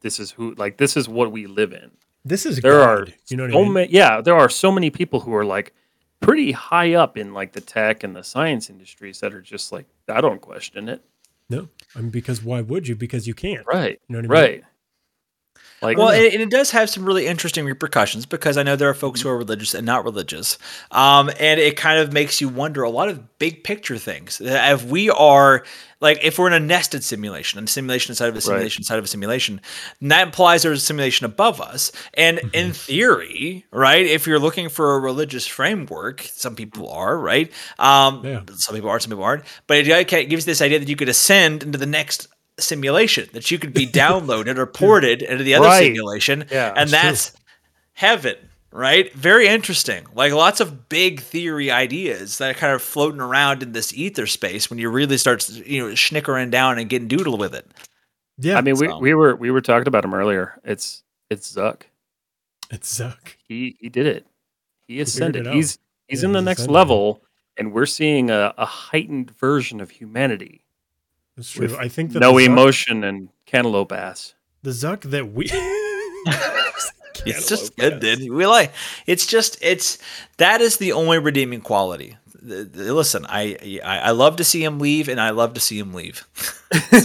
[0.00, 0.54] this is who.
[0.54, 1.90] Like this is what we live in."
[2.24, 3.72] This is There God, are you know what so I mean?
[3.74, 3.92] many.
[3.92, 5.74] Yeah, there are so many people who are like
[6.20, 9.86] pretty high up in like the tech and the science industries that are just like,
[10.08, 11.02] I don't question it.
[11.50, 12.96] No, I mean because why would you?
[12.96, 13.66] Because you can't.
[13.66, 14.00] Right.
[14.08, 14.50] You know what I mean?
[14.52, 14.64] Right.
[15.84, 18.88] Like Well, and, and it does have some really interesting repercussions because I know there
[18.88, 20.58] are folks who are religious and not religious,
[20.90, 24.40] um, and it kind of makes you wonder a lot of big picture things.
[24.42, 25.64] If we are
[26.00, 29.04] like, if we're in a nested simulation, a simulation inside of a simulation inside of
[29.04, 29.60] a simulation,
[30.00, 31.92] and that implies there's a simulation above us.
[32.14, 37.50] And in theory, right, if you're looking for a religious framework, some people are, right?
[37.78, 38.42] Um, Yeah.
[38.56, 39.44] Some people are, some people aren't.
[39.66, 43.58] But it gives this idea that you could ascend into the next simulation, that you
[43.58, 45.84] could be downloaded or ported into the other Right.
[45.84, 46.44] simulation.
[46.50, 47.40] Yeah, and that's that's
[47.94, 48.36] heaven,
[48.72, 49.12] right?
[49.14, 50.06] Very interesting.
[50.14, 54.26] Like lots of big theory ideas that are kind of floating around in this ether
[54.26, 57.66] space when you really start, you know, schnickering down and getting doodle with it.
[58.38, 58.56] Yeah.
[58.58, 60.60] I mean, we, so- we were we were talking about him earlier.
[60.64, 61.82] It's it's Zuck.
[62.70, 63.36] it's Zuck.
[63.48, 64.26] He he did it.
[64.88, 65.46] He ascended.
[65.46, 66.74] it he's he's Yeah, in the he's next ascended.
[66.74, 67.22] level,
[67.56, 70.63] and we're seeing a, a heightened version of humanity.
[71.36, 71.62] That's true.
[71.66, 74.34] with I think that no the Zuck, emotion and cantaloupe ass.
[74.62, 75.50] the Zuck that we.
[77.26, 78.18] It's just Cantaloupe good, ass.
[78.18, 78.32] dude.
[78.32, 78.70] We like.
[79.06, 79.98] It's just it's
[80.36, 82.16] that is the only redeeming quality.
[82.42, 85.60] The- the- Listen, I, I I love to see him leave, and I love to
[85.60, 86.26] see him leave.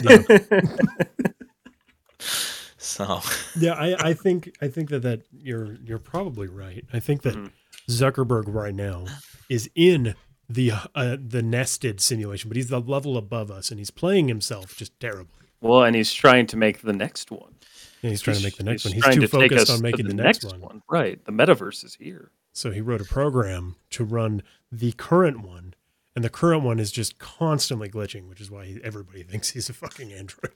[2.78, 3.22] So
[3.60, 6.86] Yeah, I, I think I think that that you're you're probably right.
[6.94, 7.52] I think that Mhm.
[7.90, 9.06] Zuckerberg right now
[9.50, 10.16] is in
[10.50, 14.76] the uh, the nested simulation, but he's the level above us, and he's playing himself
[14.76, 15.48] just terribly.
[15.62, 17.56] Well, and he's trying to make the next one.
[18.02, 18.94] And he's trying to make the next one.
[18.94, 20.82] He's too to focused on making the, next, one.
[20.90, 21.24] Right.
[21.26, 22.32] The metaverse is here.
[22.54, 25.74] So he wrote a program to run the current one,
[26.16, 29.70] and the current one is just constantly glitching, which is why he, everybody thinks he's
[29.70, 30.54] a fucking android.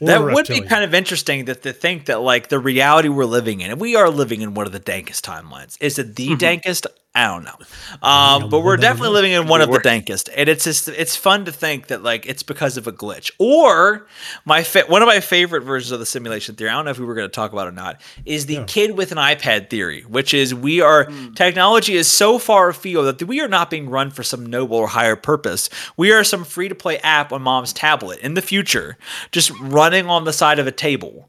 [0.00, 3.24] Or that would be kind of interesting that to think that like the reality we're
[3.24, 5.76] living in, and we are living in one of the dankest timelines.
[5.80, 6.86] Is it the dankest?
[7.12, 7.56] I don't know.
[8.08, 11.16] Um, but we'll we're definitely living in one of the dankest, and it's just it's
[11.16, 13.32] fun to think that like it's because of a glitch.
[13.40, 14.06] Or
[14.44, 16.70] my fa- one of my favorite versions of the simulation theory.
[16.70, 18.00] I don't know if we were going to talk about it or not.
[18.24, 18.64] Is the Yeah.
[18.64, 21.32] kid with an iPad theory, which is we are Hmm.
[21.34, 24.86] technology is so far afield that we are not being run for some noble or
[24.86, 25.68] higher purpose.
[25.96, 28.96] We are some free to play app on mom's tablet in the future,
[29.32, 31.28] just running on the side of a table.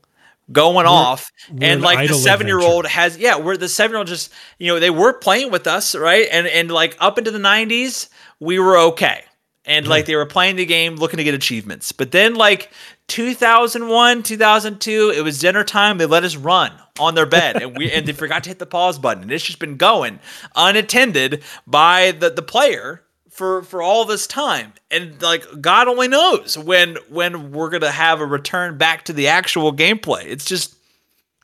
[0.52, 3.94] Going off, we're and an like the seven year old has, yeah, where the seven
[3.94, 6.28] year old just, you know, they were playing with us, right?
[6.32, 8.10] And and like up into the nineties,
[8.40, 9.24] we were okay,
[9.66, 11.92] and like they were playing the game, looking to get achievements.
[11.92, 12.72] But then like
[13.08, 15.98] 2001, 2002, it was dinner time.
[15.98, 18.66] They let us run on their bed, and we and they forgot to hit the
[18.66, 19.24] pause button.
[19.24, 20.20] And it's just been going
[20.56, 23.04] unattended by the the player
[23.42, 28.22] for for all this time and like god only knows when when we're gonna have
[28.22, 30.76] a return back to the actual gameplay it's just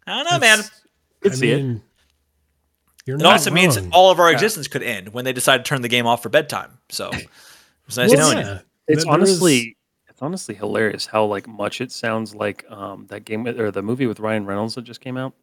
[0.05, 0.81] i don't know man It's-
[1.21, 1.57] Could I see it.
[1.57, 1.81] mean,
[3.07, 3.89] You're it not also means wrong.
[3.91, 4.35] all of our Yeah.
[4.35, 7.09] existence could end when they decide to turn the game off for bedtime so
[7.87, 8.53] it's nice Well, knowing yeah.
[8.53, 13.07] you It's There is- honestly it's honestly hilarious how like much it sounds like um
[13.07, 15.33] that game or the movie with Ryan Reynolds that just came out.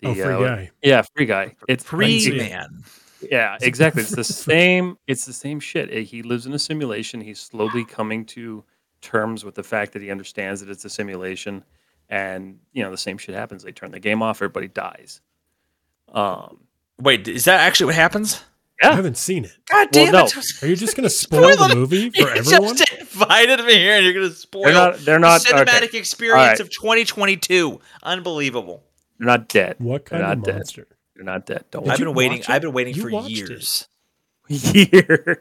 [0.00, 0.70] The, oh, free uh, guy.
[0.82, 1.54] Yeah, free guy.
[1.68, 2.36] It's free see it.
[2.38, 2.84] man
[3.30, 4.02] Yeah, exactly.
[4.02, 4.96] It's the same.
[5.06, 5.90] It's the same shit.
[6.06, 7.20] He lives in a simulation.
[7.20, 8.64] He's slowly coming to
[9.00, 11.64] terms with the fact that he understands that it's a simulation,
[12.08, 13.62] and you know the same shit happens.
[13.62, 15.20] They turn the game off, everybody dies.
[16.12, 16.60] Um,
[17.00, 18.42] Wait, is that actually what happens?
[18.82, 19.52] Yeah, I haven't seen it.
[19.68, 20.24] God Well, damn no.
[20.24, 20.62] it!
[20.62, 22.76] Are you just going to spoil the Spoil movie for You everyone?
[22.76, 24.98] just invited me here, and you're gonna spoil they're not.
[24.98, 25.42] They're not.
[25.42, 25.64] the okay.
[25.64, 26.60] cinematic experience Alright.
[26.60, 27.80] of 2022.
[28.02, 28.82] Unbelievable.
[29.18, 29.76] They're not dead.
[29.78, 30.54] What They're kind not of dead.
[30.56, 30.86] monster?
[31.14, 31.64] They're not dead.
[31.70, 32.42] Don't I've been waiting.
[32.48, 33.86] I've been waiting You for years.
[34.48, 35.36] years.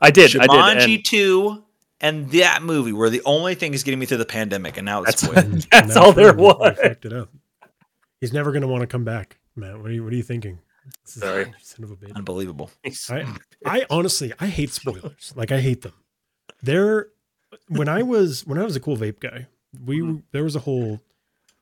[0.00, 0.34] I did.
[0.36, 0.90] I Jumanji did.
[0.96, 1.64] And 2
[2.02, 5.20] and that movie were the only things getting me through the pandemic, and now it's
[5.20, 5.66] that's spoiled.
[5.70, 6.78] that's Now all there was.
[6.78, 7.28] fucked it up.
[8.20, 9.78] He's never going to want to come back, Matt.
[9.78, 10.58] What are you, what are you thinking?
[11.04, 11.52] This is- Sorry.
[11.60, 12.14] Son of a bitch.
[12.16, 12.70] Unbelievable.
[13.10, 13.26] I,
[13.66, 15.34] I honestly, I hate spoilers.
[15.36, 15.92] Like I hate them.
[16.62, 17.08] There,
[17.68, 19.46] when I was when I was a cool vape guy,
[19.84, 20.16] we Mm-hmm.
[20.32, 21.00] there was a whole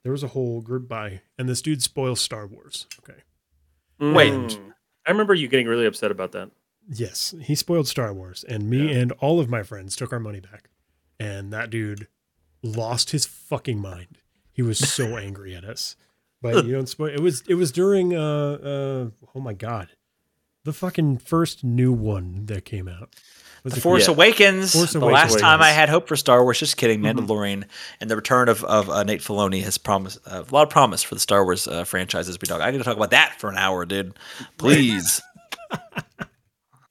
[0.05, 2.87] there was a whole group buy, and this dude spoils Star Wars.
[3.01, 3.19] Okay,
[4.01, 4.33] Wait.
[4.33, 4.73] Mm.
[5.07, 6.51] I remember you getting really upset about that.
[6.89, 8.99] yes, he spoiled Star Wars, and me Yeah.
[9.01, 10.71] and all of my friends took our money back,
[11.19, 12.09] and that dude
[12.63, 14.19] lost his fucking mind.
[14.53, 15.97] He was so angry at us.
[16.41, 17.09] But you don't spoil.
[17.09, 19.89] It was it was during uh uh oh my god,
[20.65, 23.15] the fucking first new one that came out.
[23.69, 24.15] Was The Force Yeah.
[24.15, 24.73] Awakens.
[24.73, 25.41] Force the last Awakens.
[25.43, 26.59] time I had hope for Star Wars.
[26.59, 27.01] Just kidding.
[27.01, 27.19] Mhm.
[27.19, 27.65] Mandalorian
[28.01, 31.03] and the return of, of uh, Dave Filoni has promised uh, a lot of promise
[31.03, 32.39] for the Star Wars uh, franchises.
[32.41, 32.61] We talk.
[32.61, 34.15] I got to talk about that for an hour, dude.
[34.59, 35.21] Please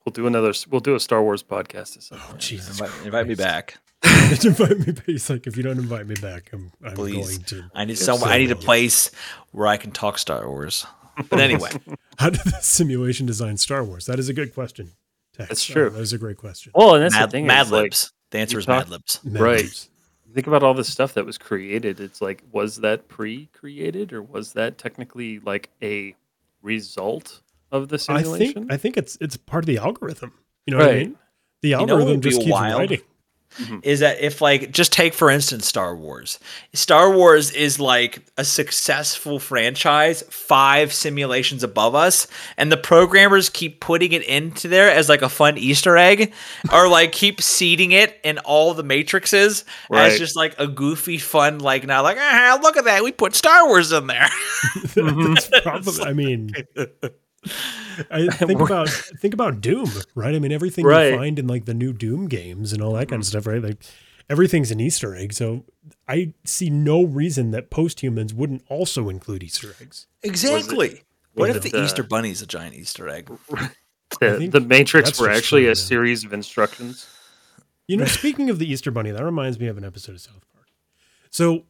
[0.06, 0.54] We'll do another.
[0.70, 2.36] We'll do a Star Wars podcast at some Oh.
[2.38, 3.78] Jesus invite, invite me back.
[4.04, 5.06] invite me back.
[5.06, 7.40] He's like, if you don't invite me back, I'm, I'm Please.
[7.40, 7.64] going to.
[7.76, 8.24] I need Yes, some.
[8.24, 9.12] I need a place
[9.52, 10.86] where I can talk Star Wars.
[11.30, 11.72] But anyway,
[12.20, 14.06] How did the simulation design Star Wars?
[14.06, 14.92] That is a good question.
[15.38, 15.50] Tex.
[15.50, 15.94] That's uh, true.
[15.96, 16.72] Oh, was a great question.
[16.76, 17.48] Well, and that's Mad, the thing.
[17.48, 18.14] Mad is, like, Libs.
[18.32, 19.20] the answer is talk- Mad Libs.
[19.24, 19.34] Right.
[19.58, 19.90] Members.
[20.34, 22.00] think about all the stuff that was created.
[22.00, 26.16] It's like, was that pre-created or was that technically like a
[26.62, 28.54] result of the I simulation?
[28.54, 30.34] think I think it's it's part of the algorithm.
[30.66, 31.16] You know what I mean?
[31.62, 32.80] The algorithm would be just keeps wild?
[32.80, 33.02] writing.
[33.84, 36.40] Is that if like just take for instance Star Wars.
[36.74, 43.80] Star Wars is like a successful franchise, five simulations above us, and the programmers keep
[43.80, 46.34] putting it into there as like a fun Easter egg,
[46.72, 51.60] or like keep seeding it in all the matrices as just like a goofy fun
[51.60, 54.30] like now like ah look at that we put Star Wars in there.
[54.96, 56.04] That's probably.
[56.04, 56.54] I mean,
[58.12, 60.36] I think about think about Doom, right?
[60.36, 61.12] I mean, everything Right.
[61.12, 63.40] you find in like the new Doom games and all that kind of mm-hmm.
[63.40, 63.62] stuff, right?
[63.62, 63.84] Like
[64.30, 65.34] everything's an Easter egg.
[65.34, 65.66] So
[66.08, 70.08] I see no reason that posthumans wouldn't also include Easter eggs.
[70.24, 71.04] exactly.
[71.34, 73.32] What was if the the- Easter uh, Bunny is a giant Easter egg?
[74.22, 75.74] The, the Matrix were actually true, a yeah.
[75.76, 77.08] series of instructions.
[77.88, 80.46] You know, speaking of the Easter Bunny, that reminds me of an episode of South
[80.54, 80.68] Park.
[81.30, 81.66] So,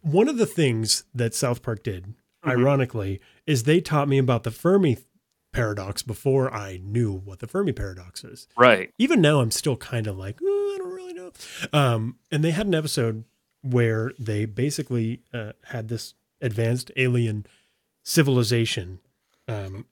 [0.00, 2.14] one of the things that South Park did,
[2.46, 4.98] ironically, is they taught me about the Fermi
[5.52, 8.46] paradox before I knew what the Fermi paradox is.
[8.56, 8.92] Right.
[8.98, 11.32] Even now, I'm still kind of like, "Oh, I don't really know.
[11.72, 13.24] Um, and they had an episode
[13.62, 17.46] where they basically uh, had this advanced alien
[18.02, 19.00] civilization
[19.48, 19.86] um,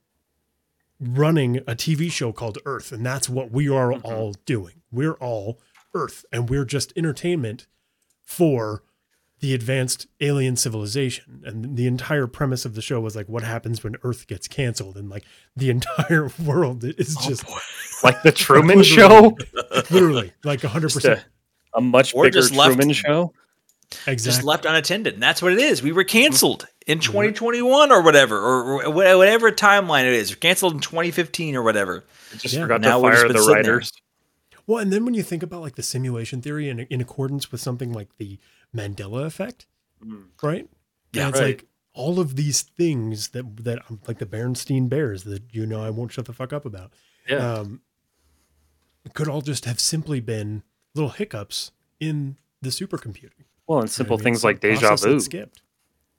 [1.00, 4.82] running a TV show called Earth, and that's what we are all doing.
[4.90, 5.60] We're all
[5.94, 7.66] Earth, and we're just entertainment
[8.22, 8.82] for
[9.40, 11.42] the advanced alien civilization.
[11.44, 14.96] And the entire premise of the show was like, what happens when Earth gets canceled,
[14.96, 15.24] and like
[15.56, 17.44] the entire world is oh, just
[18.04, 18.84] Like the Truman Literally.
[18.84, 19.36] Show.
[19.90, 21.24] literally like 100% a,
[21.78, 23.32] a much Or bigger just left- Truman Show.
[24.06, 25.14] just left unattended.
[25.14, 25.82] And that's what it is.
[25.82, 27.10] We were canceled in mm-hmm.
[27.12, 30.30] 2021 or whatever, or, or whatever timeline it is.
[30.30, 32.04] we're Canceled in 2015 or whatever.
[32.38, 32.62] Just Yeah.
[32.62, 33.72] forgot Now to we've just fire the sitting there.
[33.74, 33.92] writers.
[34.66, 37.60] Well, and then when you think about like the simulation theory in, in accordance with
[37.62, 38.38] something like the
[38.74, 39.66] Mandela effect,
[40.04, 40.26] Mm.
[40.42, 40.68] right?
[41.12, 41.46] Yeah, and it's right.
[41.56, 45.82] like all of these things that that um, like the Bernstein Bears that you know
[45.82, 46.92] I won't shut the fuck up about.
[47.28, 47.54] Yeah.
[47.54, 47.80] Um,
[49.14, 50.62] could all just have simply been
[50.94, 53.44] little hiccups in the supercomputing.
[53.66, 54.24] well, and You know simple I mean?
[54.24, 55.20] things like deja vu.
[55.20, 55.62] skipped.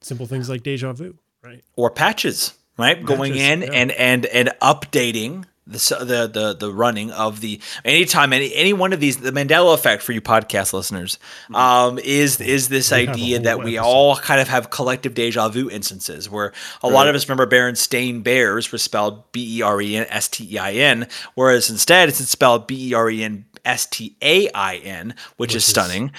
[0.02, 1.64] Simple things like deja vu, right?
[1.76, 3.04] Or patches, right?
[3.06, 3.70] Going in yeah.
[3.74, 8.92] and and and updating the the the the running of the anytime any any one
[8.92, 11.20] of these the Mandela effect for you podcast listeners
[11.54, 13.88] um is is this We idea that we episode.
[13.88, 16.52] all kind of have collective deja vu instances where
[16.82, 20.28] a lot of us remember Berenstain Bears was spelled B E R E N S
[20.28, 24.16] T E I N whereas instead it's spelled B E R E N S T
[24.22, 26.12] A I N which, Which is is stunning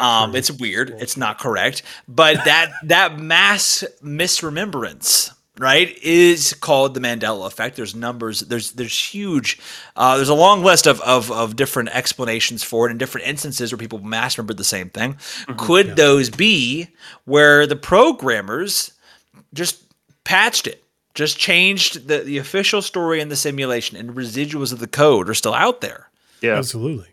[0.00, 0.90] um it's weird.
[0.98, 1.82] It's not correct.
[2.08, 8.98] But that that mass misremembrance right is called the mandela effect there's numbers there's there's
[8.98, 9.58] huge
[9.96, 13.72] uh, there's a long list of, of of different explanations for it and different instances
[13.72, 15.16] where people mass remember the same thing
[15.56, 16.88] could those be
[17.24, 18.92] where the programmers
[19.54, 19.82] just
[20.24, 20.82] patched it
[21.14, 25.34] just changed the, the official story in the simulation and residuals of the code are
[25.34, 26.10] still out there
[26.42, 26.56] Yeah.
[26.58, 27.08] Absolutely.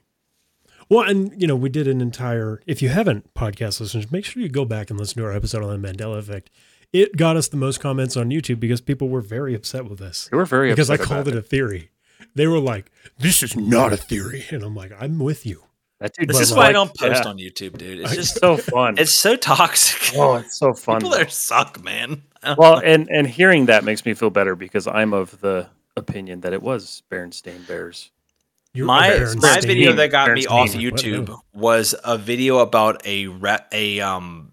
[0.89, 2.62] Well, and you know, we did an entire.
[2.67, 5.63] If you haven't podcast listeners, make sure you go back and listen to our episode
[5.63, 6.49] on the Mandela effect.
[6.93, 10.27] It got us the most comments on YouTube because people were very upset with us
[10.32, 11.89] They were very because I called about it a theory.
[12.36, 15.63] They were like, "This is not a theory," and I'm like, "I'm with you."
[15.99, 17.29] That dude This But is like- why I don't post yeah.
[17.29, 18.01] on YouTube, dude.
[18.01, 18.95] It's just so fun.
[18.97, 20.17] it's so toxic.
[20.17, 20.97] oh, it's so fun.
[20.97, 21.17] People though.
[21.17, 22.23] there suck, man.
[22.58, 26.53] well, and and hearing that makes me feel better because I'm of the opinion that
[26.53, 28.12] it was Berenstain Bears.
[28.73, 30.49] You're my a my video that got me Berenstain.
[30.51, 31.41] off What YouTube now?
[31.53, 34.51] was a video about a re- a um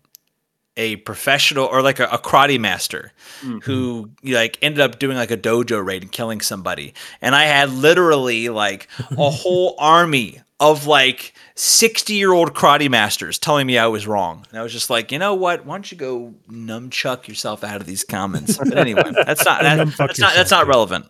[0.80, 3.12] a professional or like a, a karate master
[3.42, 3.62] Mhm.
[3.64, 6.92] who like ended up doing like a dojo raid and killing somebody.
[7.22, 13.38] And i had literally like a whole army of like 60 year old karate masters
[13.38, 14.46] telling me i was wrong.
[14.50, 15.64] And i was just like you know what?
[15.66, 18.56] Why don't you go nunchuck yourself out of these comments?
[18.58, 21.06] But anyway that's not that, that's not that's not relevant.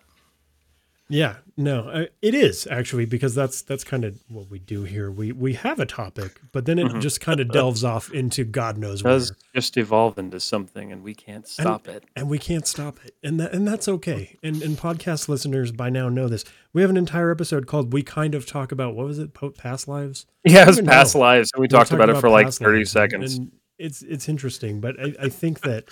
[1.08, 5.10] Yeah, no, uh, it is actually because that's that's kind of what we do here.
[5.10, 7.00] We we have a topic, but then it Mhm.
[7.00, 9.20] just kind of delves off into God knows It where,
[9.54, 12.04] just evolve into something, and we can't stop it.
[12.16, 14.38] and we can't stop it, and that and that's okay.
[14.42, 16.44] And and podcast listeners by now know this.
[16.72, 19.34] We have an entire episode called "We Kind of Talk About" what was it?
[19.34, 20.26] Po- Past lives.
[20.44, 21.20] Yeah, it was past know.
[21.20, 23.34] lives, and we We talked about it for like thirty lives, and- seconds.
[23.36, 25.84] and it's it's interesting, but I, I think that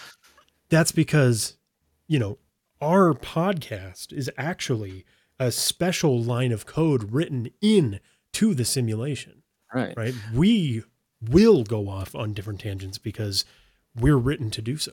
[0.71, 1.57] that's because
[2.07, 2.39] you know
[2.81, 5.05] our podcast is actually
[5.39, 8.01] a special line of code written in
[8.35, 9.97] to the simulation, right.
[9.97, 10.15] right?
[10.35, 10.83] We
[11.21, 13.45] will go off on different tangents because
[13.95, 14.93] we're written to do so.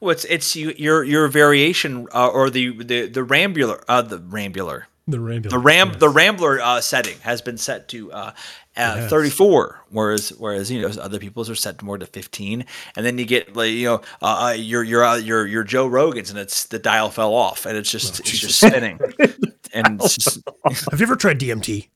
[0.00, 4.18] Well, it's it's you, your your variation uh, or the the the rambler uh, the
[4.18, 5.50] rambler The rambler.
[5.50, 5.96] the ram yes.
[5.98, 8.32] the rambler uh, setting has been set to uh,
[8.76, 9.10] uh, has.
[9.10, 12.64] 34 whereas whereas you know other people's are set more to 15
[12.96, 15.86] and then you get like you know uh, uh, your your uh, your your Joe
[15.86, 18.98] Rogan's and it's the dial fell off and it's just Oh, it's just spinning
[19.74, 20.40] and it's just
[20.90, 21.88] Have you ever tried DMT?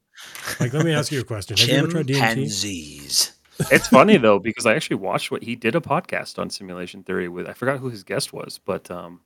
[0.61, 1.57] Like, let me ask you a question.
[1.57, 2.15] Have you ever tried DMT?
[2.15, 3.33] chimpanzees.
[3.71, 7.29] it's funny though because I actually watched what he did a podcast on simulation theory
[7.29, 7.49] with.
[7.49, 9.21] I forgot who his guest was, but um,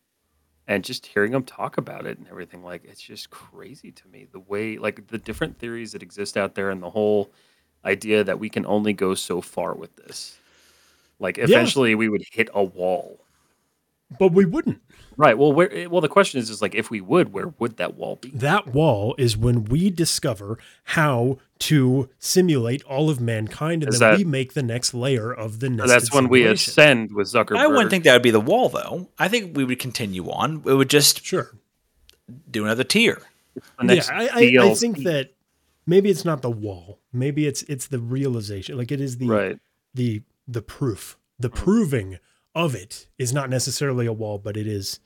[0.69, 4.27] and just hearing them talk about it and everything, like it's just crazy to me
[4.31, 7.33] the way like the different theories that exist out there and the whole
[7.85, 10.39] idea that we can only go so far with this.
[11.19, 13.22] Like eventually we would hit a wall.
[14.19, 14.81] But we wouldn't.
[15.17, 15.37] Right.
[15.37, 15.73] Well, where?
[15.73, 18.31] eh, Well, the question is, is like, if we would, where would that wall be?
[18.31, 24.13] That wall is when we discover how to simulate all of mankind, and Is then
[24.13, 27.59] that- we make the next layer of the nested That's when we ascend with Zuckerberg.
[27.59, 29.11] I wouldn't think that would be the wall though.
[29.19, 30.63] I think we would continue on.
[30.67, 31.51] It would just Sure.
[32.51, 33.21] do another tier.
[33.85, 35.35] yeah, I, I, I think that
[35.87, 37.01] maybe it's not the wall.
[37.13, 38.79] Maybe it's it's the realization.
[38.79, 39.59] Like it is the right.
[39.95, 41.19] the the proof.
[41.39, 41.65] The Mm-hmm.
[41.65, 42.19] proving
[42.55, 45.01] of it is not necessarily a wall, but it is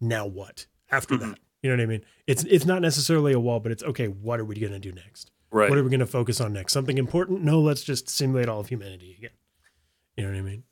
[0.00, 1.20] now what after Mhm.
[1.20, 1.38] that.
[1.62, 2.04] You know what I mean?
[2.26, 4.06] It's it's not necessarily a wall, but it's okay.
[4.08, 5.30] What are we going to do next?
[5.50, 5.68] Right.
[5.70, 6.72] What are we going to focus on next?
[6.72, 7.42] Something important?
[7.42, 9.30] No, let's just simulate all of humanity again.
[10.16, 10.62] You know what I mean?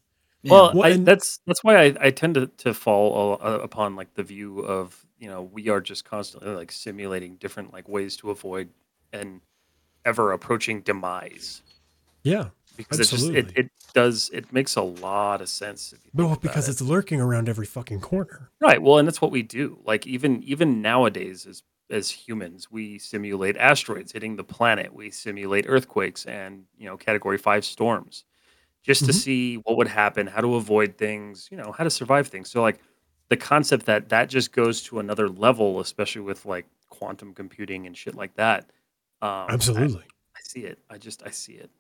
[0.45, 3.97] Well, Well, I, and- that's that's why I, I tend to, to fall uh, upon
[3.97, 8.17] like the view of you know we are just constantly like simulating different like ways
[8.19, 8.69] to avoid
[9.13, 9.41] an
[10.05, 11.63] ever approaching demise
[12.25, 12.51] Yeah.
[12.77, 13.63] Because it just it, Absolutely.
[13.63, 16.73] it does it makes a lot of sense if you think well, because it.
[16.73, 18.51] it's lurking around every fucking corner.
[18.61, 22.99] right well and that's what we do like even even nowadays as as humans we
[22.99, 28.25] simulate asteroids hitting the planet we simulate earthquakes and you know category 5 storms
[28.83, 29.15] just to Mhm.
[29.15, 32.61] see what would happen how to avoid things you know how to survive things so
[32.63, 32.81] like
[33.29, 37.97] the concept that that just goes to another level especially with like quantum computing and
[37.97, 38.65] shit like that
[39.23, 40.03] um, I- Absolutely.
[40.37, 41.71] I, see it i just i see it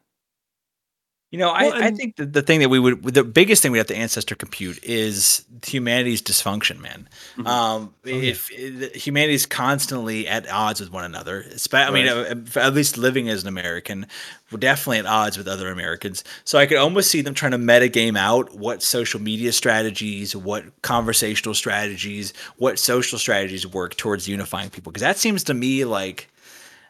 [1.34, 3.72] You know, Well, I, I think the, the thing that we would, the biggest thing
[3.72, 7.08] we have to ancestor compute is humanity's dysfunction, man.
[7.36, 7.46] Mhm.
[7.48, 8.14] Um, yeah.
[8.14, 12.56] if if humanity's constantly at odds with one another, I mean, Right.
[12.56, 14.06] uh, at least living as an American,
[14.52, 16.22] we're definitely at odds with other Americans.
[16.44, 20.62] So I could almost see them trying to metagame out what social media strategies, what
[20.82, 24.92] conversational strategies, what social strategies work towards unifying people.
[24.92, 26.28] Because that seems to me like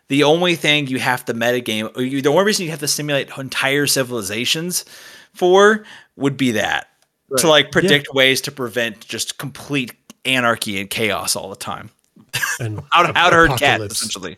[0.08, 2.88] the only thing you have to metagame, or you, the only reason you have to
[2.88, 4.84] simulate entire civilizations
[5.32, 5.84] for
[6.16, 6.88] would be that
[7.38, 11.90] to like predict ways to prevent just complete anarchy and chaos all the time.
[12.60, 14.36] And How to, how herd cats, essentially.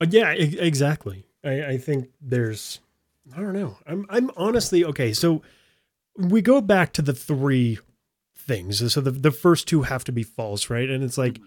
[0.00, 1.24] Uh, yeah, e- exactly.
[1.44, 2.80] I, I think there's,
[3.36, 3.76] I don't know.
[3.86, 5.12] I'm, I'm honestly okay.
[5.12, 5.42] So
[6.16, 7.78] we go back to the three
[8.36, 8.92] things.
[8.92, 10.88] So the the first two have to be false, right?
[10.88, 11.40] And it's like,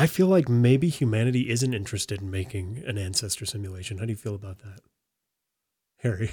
[0.00, 3.98] I feel like maybe humanity isn't interested in making an ancestor simulation.
[3.98, 4.80] How do you feel about that,
[5.98, 6.30] Harry?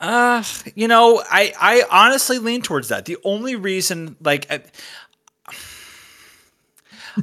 [0.00, 0.42] Uh,
[0.74, 3.04] you know, I I honestly lean towards that.
[3.04, 4.62] The only reason, like, I,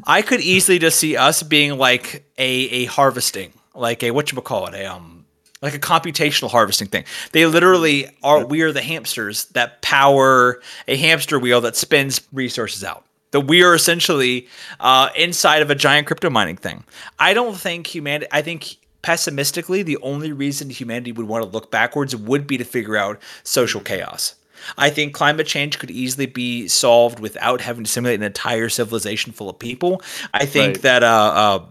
[0.05, 4.39] I could easily just see us being like a a harvesting, like a what you
[4.41, 5.26] call it, a um
[5.59, 7.05] like a computational harvesting thing.
[7.32, 8.45] They literally are.
[8.45, 13.07] We are the hamsters that power a hamster wheel that spins resources out.
[13.32, 14.47] That we are essentially
[14.80, 16.84] uh, inside of a giant crypto mining thing.
[17.19, 18.28] I don't think humanity.
[18.32, 22.63] I think pessimistically, the only reason humanity would want to look backwards would be to
[22.63, 24.36] figure out social chaos.
[24.78, 29.32] I think climate change could easily be solved without having to simulate an entire civilization
[29.32, 30.01] full of people.
[30.34, 30.82] I think Right.
[30.84, 31.65] that uh, uh,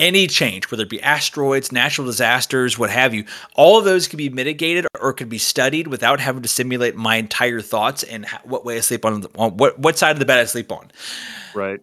[0.00, 3.24] any change, whether it be asteroids, natural disasters, what have you,
[3.54, 7.16] all of those can be mitigated or could be studied without having to simulate my
[7.16, 10.38] entire thoughts and what way I sleep on, on what what side of the bed
[10.38, 10.90] I sleep on.
[11.54, 11.80] Right.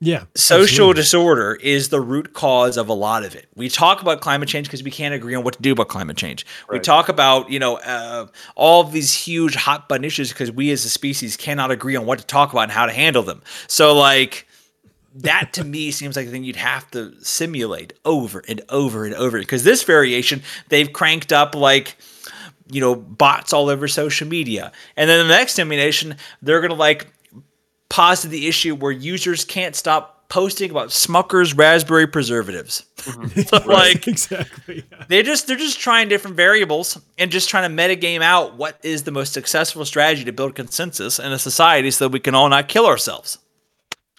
[0.00, 0.24] Yeah.
[0.34, 0.94] Social absolutely.
[0.94, 3.46] disorder is the root cause of a lot of it.
[3.54, 6.18] We talk about climate change because we can't agree on what to do about climate
[6.18, 6.44] change.
[6.68, 10.70] We talk about you know uh, all of these huge hot button issues because we
[10.72, 13.42] as a species cannot agree on what to talk about and how to handle them.
[13.66, 14.46] So like
[15.14, 19.14] that to me seems like the thing you'd have to simulate over and over and
[19.14, 21.96] over because this variation they've cranked up like
[22.70, 27.06] you know bots all over social media and then the next simulation they're gonna like
[27.88, 33.40] posit the issue where users can't stop posting about smucker's raspberry preservatives mm-hmm.
[33.42, 34.84] So, like exactly.
[34.90, 35.04] Yeah.
[35.06, 39.04] they're just they're just trying different variables and just trying to metagame out what is
[39.04, 42.48] the most successful strategy to build consensus in a society so that we can all
[42.48, 43.38] not kill ourselves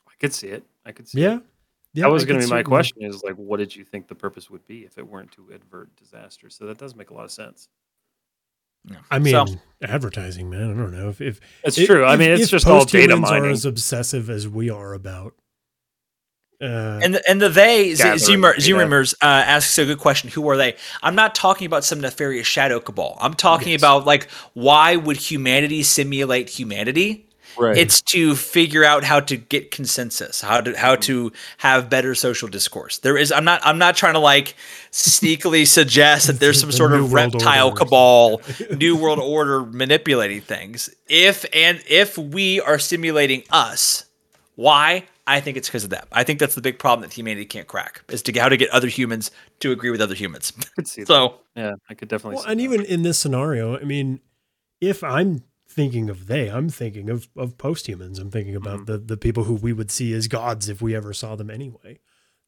[0.07, 0.63] I could see it.
[0.85, 1.21] I could see.
[1.21, 1.37] Yeah.
[1.37, 1.41] It.
[1.93, 2.03] Yeah.
[2.03, 3.03] that was going to be my certainly- question.
[3.03, 5.95] Is like, what did you think the purpose would be if it weren't to avert
[5.95, 6.49] disaster?
[6.49, 7.69] So that does make a lot of sense.
[9.09, 10.71] I mean, So- advertising, man.
[10.71, 12.03] I don't know if if It's if- true.
[12.03, 13.51] I if- mean, it's if just all data post-humans Are mining.
[13.51, 15.33] as obsessive as we are about.
[16.61, 19.15] Uh, And the, and the they Z- Gathering Zoomer data.
[19.21, 20.29] Uh, asks a good question.
[20.29, 20.75] Who are they?
[21.03, 23.17] I'm not talking about some nefarious shadow cabal.
[23.19, 23.81] I'm talking Yes.
[23.81, 27.27] about like why would humanity simulate humanity?
[27.57, 27.77] Right.
[27.77, 32.47] It's to figure out how to get consensus, how to how to have better social
[32.47, 32.99] discourse.
[32.99, 34.55] There is I'm not I'm not trying to like
[34.91, 38.41] sneakily suggest that there's some The sort of reptile Order cabal,
[38.77, 40.89] new world order manipulating things.
[41.07, 44.05] If and if we are simulating us,
[44.55, 45.05] why?
[45.27, 46.07] I think it's because of that.
[46.11, 48.69] I think that's the big problem that humanity can't crack is to how to get
[48.69, 49.31] other humans
[49.61, 50.53] to agree with other humans.
[50.59, 51.07] I could see that.
[51.07, 52.35] so Yeah, I could definitely.
[52.35, 52.63] well, see and that.
[52.63, 54.19] even in this scenario, I mean,
[54.81, 55.43] if I'm
[55.75, 58.17] thinking of they, I'm thinking of of post-humans.
[58.19, 58.85] I'm thinking about Mhm.
[58.87, 61.99] the the people who we would see as gods if we ever saw them anyway.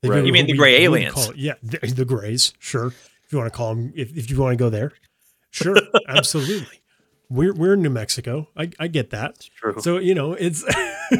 [0.01, 0.25] The Right.
[0.25, 1.13] You mean the we gray would aliens?
[1.13, 2.53] call- yeah, the, the grays.
[2.59, 4.91] Sure, if you want to call them, if, if you want to go there,
[5.51, 5.75] sure,
[6.07, 6.79] absolutely.
[7.29, 8.47] We're we're in New Mexico.
[8.55, 9.49] I I get that.
[9.57, 9.75] true.
[9.79, 10.63] So you know, it's
[11.11, 11.17] you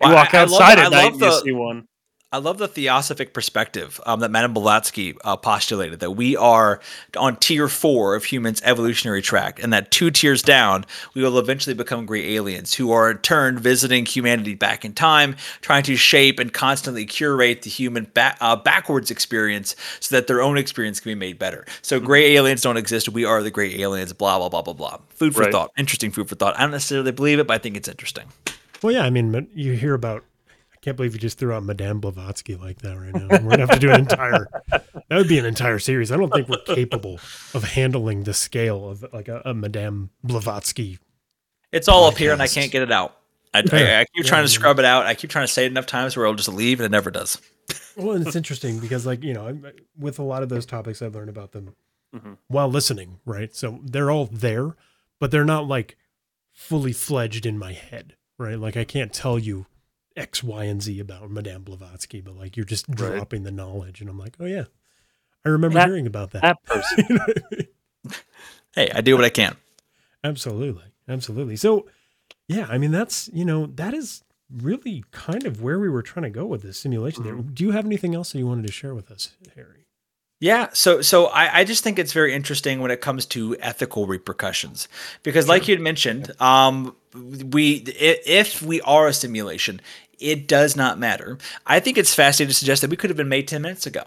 [0.00, 1.88] walk I- I love- outside I at night, love and you the- see one.
[2.30, 6.78] I love the theosophic perspective um, that Madame Blavatsky uh, postulated that we are
[7.16, 11.72] on tier four of humans' evolutionary track, and that two tiers down, we will eventually
[11.72, 16.38] become gray aliens who are in turn visiting humanity back in time, trying to shape
[16.38, 21.08] and constantly curate the human ba- uh, backwards experience so that their own experience can
[21.08, 21.64] be made better.
[21.80, 23.08] So, gray aliens don't exist.
[23.08, 24.98] We are the gray aliens, blah, blah, blah, blah, blah.
[25.08, 25.52] Food for Right.
[25.52, 25.72] thought.
[25.78, 26.58] Interesting food for thought.
[26.58, 28.24] I don't necessarily believe it, but I think it's interesting.
[28.82, 29.04] well, yeah.
[29.04, 30.24] I mean, you hear about.
[30.88, 33.26] I can't believe you just threw out Madame Blavatsky like that right now.
[33.28, 34.48] We're gonna have to do an entire.
[34.70, 36.10] That would be an entire series.
[36.10, 37.20] I don't think we're capable
[37.52, 40.98] of handling the scale of like a, a Madame Blavatsky.
[41.72, 43.18] It's all up here, and I can't get it out.
[43.52, 45.04] I, I, I keep trying to scrub it out.
[45.04, 47.10] I keep trying to say it enough times where it'll just leave, and it never
[47.10, 47.38] does.
[47.94, 49.66] Well, and it's interesting because, like you know, I'm-
[49.98, 51.74] with a lot of those topics, I've learned about them
[52.16, 52.38] Mhm.
[52.46, 53.18] while listening.
[53.26, 54.74] Right, so they're all there,
[55.20, 55.98] but they're not like
[56.54, 58.14] fully fledged in my head.
[58.38, 59.66] Right, like I can't tell you
[60.18, 62.96] X, Y, and Z about Madame Blavatsky, but like you're just Right.
[62.96, 64.64] dropping the knowledge, and I'm like, oh yeah,
[65.44, 66.42] I remember That- hearing about that.
[66.42, 67.04] That person.
[67.08, 67.66] You know I mean?
[68.74, 69.56] Hey, I do what I can.
[70.22, 70.84] Absolutely.
[71.08, 71.56] Absolutely.
[71.56, 71.86] So,
[72.48, 74.22] yeah, I mean, that's, you know, that is
[74.54, 77.34] really kind of where we were trying to go with this simulation there.
[77.34, 79.86] Do you have anything else that you wanted to share with us, Harry?
[80.40, 84.06] Yeah, so so I, I just think it's very interesting when it comes to ethical
[84.06, 84.86] repercussions
[85.24, 89.80] because, like you had mentioned, um, we if we are a simulation,
[90.18, 91.38] it does not matter.
[91.66, 94.02] I think it's fascinating to suggest that we could have been made ten minutes ago.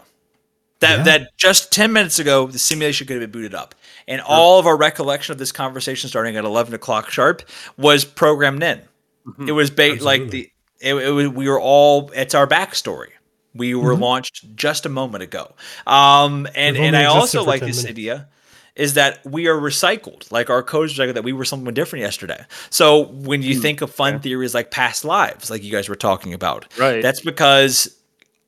[0.80, 1.04] That Yeah.
[1.04, 3.74] that just ten minutes ago, the simulation could have been booted up,
[4.08, 7.42] and all of our recollection of this conversation starting at eleven o'clock sharp
[7.76, 8.80] was programmed in.
[9.46, 10.50] It was ba- like the
[10.80, 13.10] it, it was, we were all it's our backstory.
[13.54, 15.52] We were launched just a moment ago.
[15.86, 17.90] Um, and and I also like this minutes.
[17.90, 18.28] idea
[18.74, 20.30] is that we are recycled.
[20.32, 22.44] Like our codes recycled that we were someone different yesterday.
[22.70, 26.32] So when you think of fun theories like past lives, like you guys were talking
[26.32, 27.02] about, Right.
[27.02, 27.94] That's because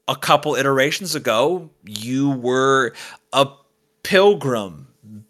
[0.08, 2.92] a couple iterations ago you were
[3.32, 3.48] a
[4.02, 4.88] pilgrim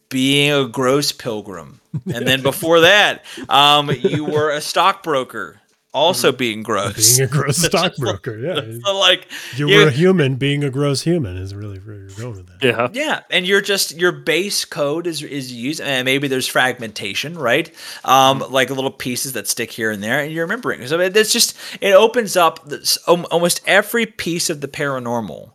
[0.09, 1.81] being a gross pilgrim
[2.13, 5.61] and then before that um, you were a stockbroker
[5.95, 7.17] also being gross.
[7.17, 8.37] being a gross It's just stockbroker.
[8.39, 11.97] Yeah, So, like you you- were a human being a gross human is really where
[11.97, 12.63] you're going with that.
[12.63, 12.89] Yeah.
[12.93, 17.71] Yeah, and you're just your base code is is used, and maybe there's fragmentation, right?
[18.05, 20.87] Um, like little pieces that stick here and there, and you're remembering.
[20.87, 25.53] So it's just it opens up this, um, almost every piece of the paranormal,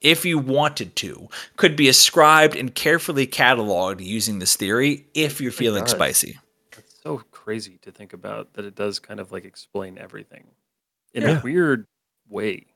[0.00, 5.52] if you wanted to, could be ascribed and carefully cataloged using this theory if you're
[5.52, 6.38] feeling spicy.
[7.50, 10.52] Crazy to think about that it does kind of like explain everything
[11.12, 11.40] in Yeah.
[11.40, 11.88] a weird
[12.28, 12.69] way.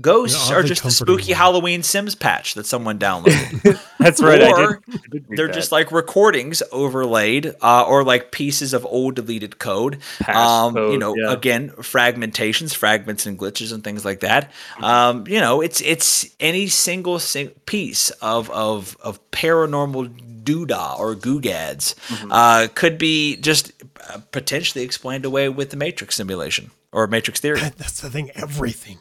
[0.00, 1.32] Ghosts are just a spooky.
[1.32, 3.78] Halloween Sims patch that someone downloaded.
[3.98, 4.40] That's right.
[4.42, 5.54] I did, Or I did They're that.
[5.54, 9.98] just like recordings overlaid, uh, or like pieces of old deleted code.
[10.26, 11.32] Um, you know, yeah.
[11.32, 14.50] again, fragmentations, fragments, and glitches, and things like that.
[14.80, 21.14] Um, you know, it's it's any single sing- piece of of of paranormal doodah or
[21.14, 22.32] googads Mm-hmm.
[22.32, 23.72] uh, could be just
[24.08, 27.60] uh, potentially explained away with the Matrix simulation or Matrix theory.
[27.76, 28.30] That's the thing.
[28.34, 28.98] Everything,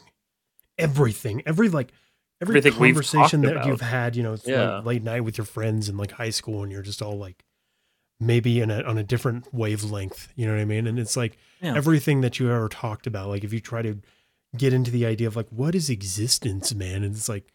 [0.82, 1.92] everything, every like
[2.42, 4.78] every Everything conversation talked that you've had, you know, Yeah.
[4.78, 7.44] like late night with your friends in like high school, and you're just all like
[8.20, 10.30] maybe in a, on a different wavelength.
[10.36, 10.88] You know what I mean?
[10.88, 11.76] And it's like Yeah.
[11.76, 13.30] everything that you ever talked about.
[13.30, 13.98] Like if you try to
[14.58, 17.52] get into the idea of like what is existence, man, and it's like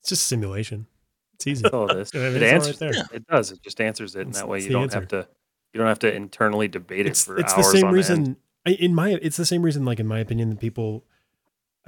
[0.00, 0.86] it's just simulation.
[1.34, 1.62] It's easy.
[1.62, 2.10] That's all it is.
[2.14, 3.02] I mean, it it's answers right there.
[3.02, 3.06] it.
[3.12, 3.52] It does.
[3.52, 5.00] It just answers it, and It's- that way you don't answer.
[5.00, 5.28] have to.
[5.74, 8.18] You don't have to internally debate it it's, for it's hours the same on reason
[8.26, 8.36] end.
[8.66, 11.04] I- in my it's the same reason like in my opinion that people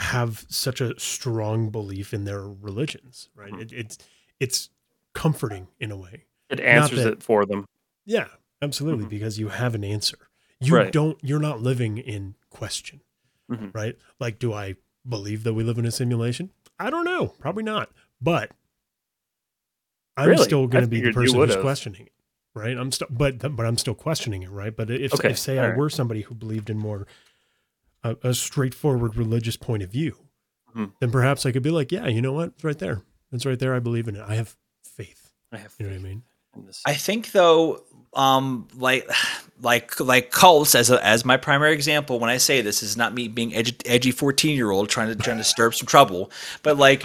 [0.01, 3.61] have such a strong belief in their religions right Mhm.
[3.63, 3.99] it, it's
[4.41, 4.71] it's
[5.15, 7.67] comforting in a way It answers that- it for them.
[8.07, 8.29] yeah
[8.63, 9.11] absolutely Mhm.
[9.11, 10.17] because you have an answer
[10.61, 10.93] you Right.
[10.93, 13.01] don't you're not living in question
[13.51, 13.75] Mhm.
[13.75, 14.77] right like do i
[15.09, 17.91] believe that we live in a simulation i don't know probably not
[18.21, 18.53] but
[20.17, 20.45] i'm Really?
[20.45, 22.13] still going to be the person who's questioning it
[22.55, 25.59] right i'm still but but i'm still questioning it right but if, Okay, if say
[25.59, 25.79] i alright.
[25.79, 27.07] were somebody who believed in more
[28.05, 30.17] a, a straightforward religious point of view
[30.77, 30.93] Mhm.
[31.01, 33.59] then perhaps i could be like yeah you know what it's right there it's right
[33.59, 35.75] there i believe in it i have faith I have.
[35.79, 36.23] you know what i mean.
[36.87, 37.85] I think though,
[38.15, 39.09] um, like,
[39.63, 42.19] like, like cults as a, as my primary example.
[42.19, 45.15] When I say this, is not me being edgy, edgy fourteen year old trying to
[45.15, 46.31] trying to stir up some trouble,
[46.63, 47.05] but like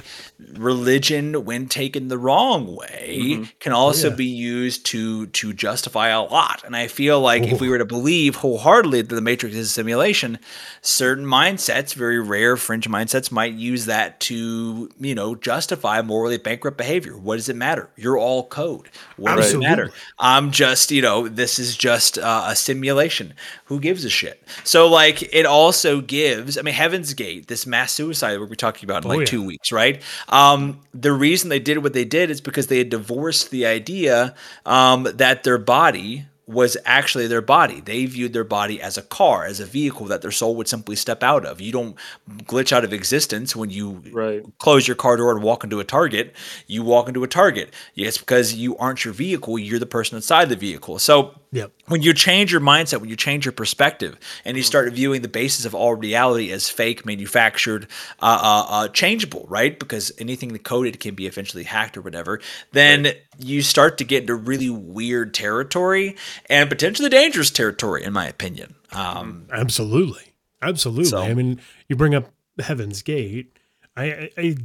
[0.54, 3.52] religion, when taken the wrong way, Mhm.
[3.60, 4.16] can also yeah.
[4.16, 6.64] be used to to justify a lot.
[6.66, 7.72] And I feel like if we Oh.
[7.72, 10.40] were to believe wholeheartedly that the Matrix is a simulation,
[10.82, 16.78] certain mindsets, very rare fringe mindsets, might use that to you know justify morally bankrupt
[16.78, 17.18] behavior.
[17.18, 17.90] What does it matter?
[17.96, 18.90] You're all code.
[19.18, 19.92] What does it matter?
[20.20, 23.34] I'm just, you know, this is just uh, a simulation.
[23.66, 24.42] Who gives a shit?
[24.64, 28.90] So, like, it also gives, I mean, Heaven's Gate, this mass suicide we'll be talking
[28.90, 29.26] about in Oh, like yeah.
[29.26, 30.02] two weeks, right?
[30.30, 34.36] Um, the reason they did what they did is because they had divorced the idea
[34.66, 37.82] um, that their body was actually their body.
[37.82, 40.96] They viewed their body as a car, as a vehicle that their soul would simply
[40.96, 41.60] step out of.
[41.60, 41.96] You don't
[42.44, 44.44] glitch out of existence when you right.
[44.60, 46.36] close your car door and walk into a target,
[46.68, 47.74] you walk into a target.
[47.96, 51.00] Yes, because you aren't your vehicle, you're the person inside the vehicle.
[51.00, 54.92] So yep when you change your mindset, when you change your perspective, and you start
[54.94, 57.88] viewing the basis of all reality as fake, manufactured,
[58.22, 59.78] uh, uh, uh, changeable, right?
[59.80, 62.42] Because anything that coded can be eventually hacked or whatever.
[62.72, 66.16] Then you start to get into really weird territory
[66.50, 68.76] and potentially dangerous territory, in my opinion.
[68.92, 71.06] Um, Absolutely, absolutely.
[71.06, 73.58] So- I mean, you bring up Heaven's Gate.
[73.96, 74.56] I, I, I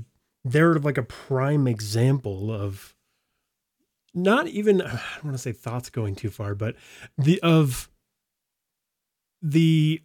[0.45, 2.95] they're like a prime example of
[4.15, 4.87] not even I
[5.17, 6.77] don't want to say thoughts going too far, but
[7.19, 7.89] the of
[9.43, 10.03] the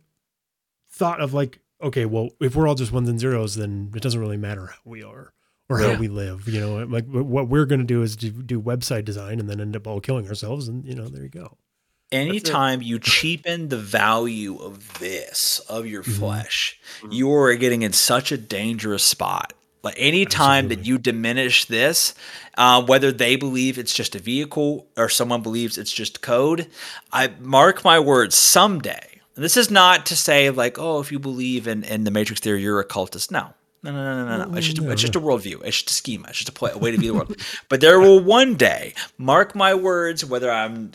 [0.92, 4.20] thought of like, okay, well, if we're all just ones and zeros, then it doesn't
[4.20, 5.34] really matter how we are
[5.70, 5.94] or Yeah.
[5.94, 6.48] how we live.
[6.48, 9.60] You know, like what we're going to do is do, do website design and then
[9.60, 11.58] end up all killing ourselves, and you know, there you go.
[12.12, 16.18] Anytime you cheapen the value of this, of your Mhm.
[16.20, 17.14] flesh, Mhm.
[17.14, 19.54] you are getting in such a dangerous spot.
[19.86, 22.16] Like anytime that you diminish this,
[22.58, 26.68] uh, whether they believe it's just a vehicle or someone believes it's just code,
[27.14, 29.22] I mark my words someday.
[29.36, 32.42] And this is not to say like, oh, if you believe in, in the Matrix
[32.42, 33.30] theory, you're a cultist.
[33.30, 33.54] No.
[33.84, 34.58] No, no, no, no, no, no.
[34.58, 35.22] It's just, No, it's just no.
[35.22, 35.64] a worldview.
[35.64, 36.30] It's just a schema.
[36.30, 37.36] It's just a, play, a way to view the world.
[37.70, 40.94] But there will one day, mark my words, whether I'm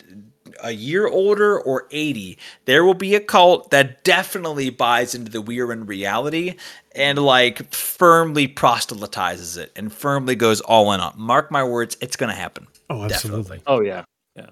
[0.61, 5.41] a year older or 80, there will be a cult that definitely buys into the
[5.41, 6.55] we're in reality
[6.95, 11.13] and like firmly proselytizes it and firmly goes all in on.
[11.17, 12.67] Mark my words, it's going to happen.
[12.89, 13.57] Oh, absolutely.
[13.57, 13.63] Definitely.
[13.67, 14.03] Oh yeah.
[14.35, 14.49] Yeah.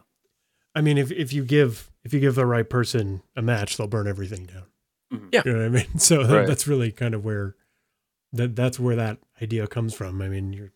[0.75, 3.87] I mean, if if you give if you give the right person a match, they'll
[3.87, 4.63] burn everything down.
[5.13, 5.29] Mhm.
[5.33, 5.41] Yeah.
[5.45, 5.87] you know what I mean.
[5.99, 6.47] So that- Right.
[6.47, 7.55] that's really kind of where
[8.33, 10.21] that that's where that idea comes from.
[10.21, 10.71] I mean, you're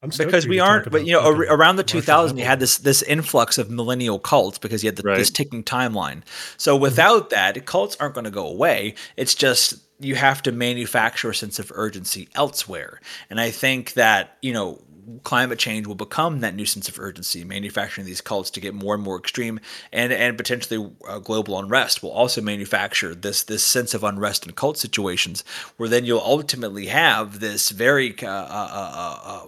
[0.00, 2.60] I'm stoked because we aren't but you know ar- around the Marshall 2000 you had
[2.60, 6.22] this this influx of millennial cults because you had the, this ticking timeline
[6.56, 6.82] so Mm-hmm.
[6.82, 11.34] without that cults aren't going to go away it's just you have to manufacture a
[11.34, 13.00] sense of urgency elsewhere.
[13.30, 14.80] And i think that you know
[15.24, 17.42] climate change will become that new sense of urgency.
[17.42, 19.58] Manufacturing these cults to get more and more extreme
[19.90, 24.52] and and potentially uh, global unrest will also manufacture this this sense of unrest in
[24.52, 25.44] cult situations
[25.78, 29.46] where then you'll ultimately have this very uh, uh, uh, uh,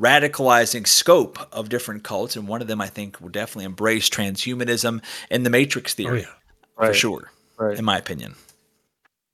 [0.00, 2.36] radicalizing scope of different cults.
[2.36, 6.20] And one of them i think will definitely embrace transhumanism and the matrix Oh theory
[6.20, 6.86] yeah.
[6.86, 7.76] for sure Right.
[7.78, 8.36] in my opinion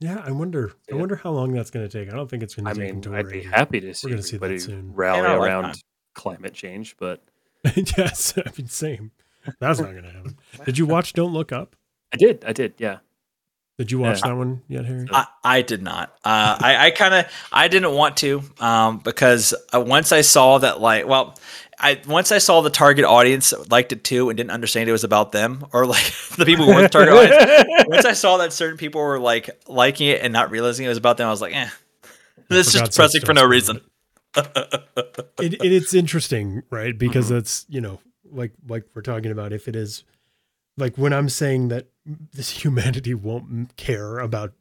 [0.00, 0.72] Yeah, I wonder.
[0.92, 2.12] I wonder how long that's going to take.
[2.12, 3.94] I don't think it's going to I take mean, until I'd we're be happy to
[3.94, 4.92] see gonna see that everybody soon.
[4.94, 5.82] rally In our around lifetime.
[6.14, 7.22] climate change, but
[7.96, 9.10] yes, I mean, same.
[9.58, 10.36] That's not going to happen.
[10.66, 11.76] Did you watch Don't Look Up?
[12.12, 12.44] I did.
[12.44, 12.74] I did.
[12.78, 12.98] Yeah.
[13.78, 14.28] Did you watch Yeah.
[14.30, 15.06] that one yet, Harry?
[15.12, 16.08] I, I did not.
[16.24, 20.56] Uh, I, I kind of I didn't want to um, because uh, once I saw
[20.58, 21.38] that like well,
[21.78, 25.04] I once I saw the target audience liked it too and didn't understand it was
[25.04, 26.04] about them or like
[26.38, 27.86] the people who were the target audience.
[27.88, 30.96] Once I saw that certain people were like liking it and not realizing it was
[30.98, 31.68] about them, I was like, eh,
[32.48, 33.82] this is just pressing for no reason.
[34.36, 36.96] it, it, it's interesting, right?
[36.98, 37.28] Because Mhm.
[37.30, 38.00] that's you know,
[38.30, 39.52] like like we're talking about.
[39.52, 40.02] If it is
[40.78, 41.88] like when I'm saying that
[42.32, 44.52] this humanity won't care about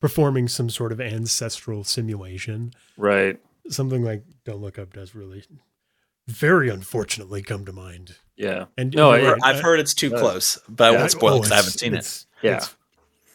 [0.00, 3.38] performing some sort of ancestral simulation, Right.
[3.68, 5.44] something like Don't Look Up does really,
[6.26, 8.16] very unfortunately, come to mind.
[8.36, 8.66] Yeah.
[8.78, 10.18] And No, you're I've heard it's too Yeah.
[10.18, 10.98] close, but I Yeah.
[10.98, 11.98] won't spoil oh, it because I haven't it's- seen it.
[11.98, 12.56] it's- Yeah.
[12.56, 12.74] it's,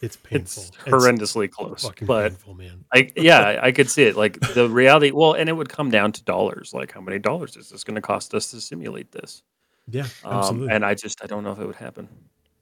[0.01, 0.63] it's painful.
[0.63, 1.83] It's horrendously close.
[1.83, 2.85] fucking But painful, man.
[2.93, 4.15] I yeah, I could see it.
[4.17, 6.73] Like the reality well, and it would come down to dollars.
[6.73, 9.43] Like how many dollars is this going to cost us to simulate this?
[9.89, 10.73] Yeah, Um, absolutely.
[10.75, 12.09] and I just I don't know if it would happen.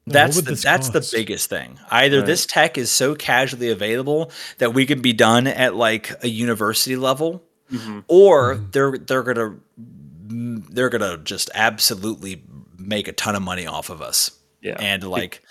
[0.06, 1.80] What That's the, this that's the biggest thing.
[1.90, 2.26] Either Right.
[2.28, 6.96] this tech is so casually available that we can be done at like a university
[6.96, 7.44] level,
[8.08, 8.72] or Mhm.
[8.72, 9.56] they're they're gonna
[10.28, 12.44] they're gonna just absolutely
[12.78, 14.32] make a ton of money off of us.
[14.62, 14.76] Yeah.
[14.80, 15.42] And like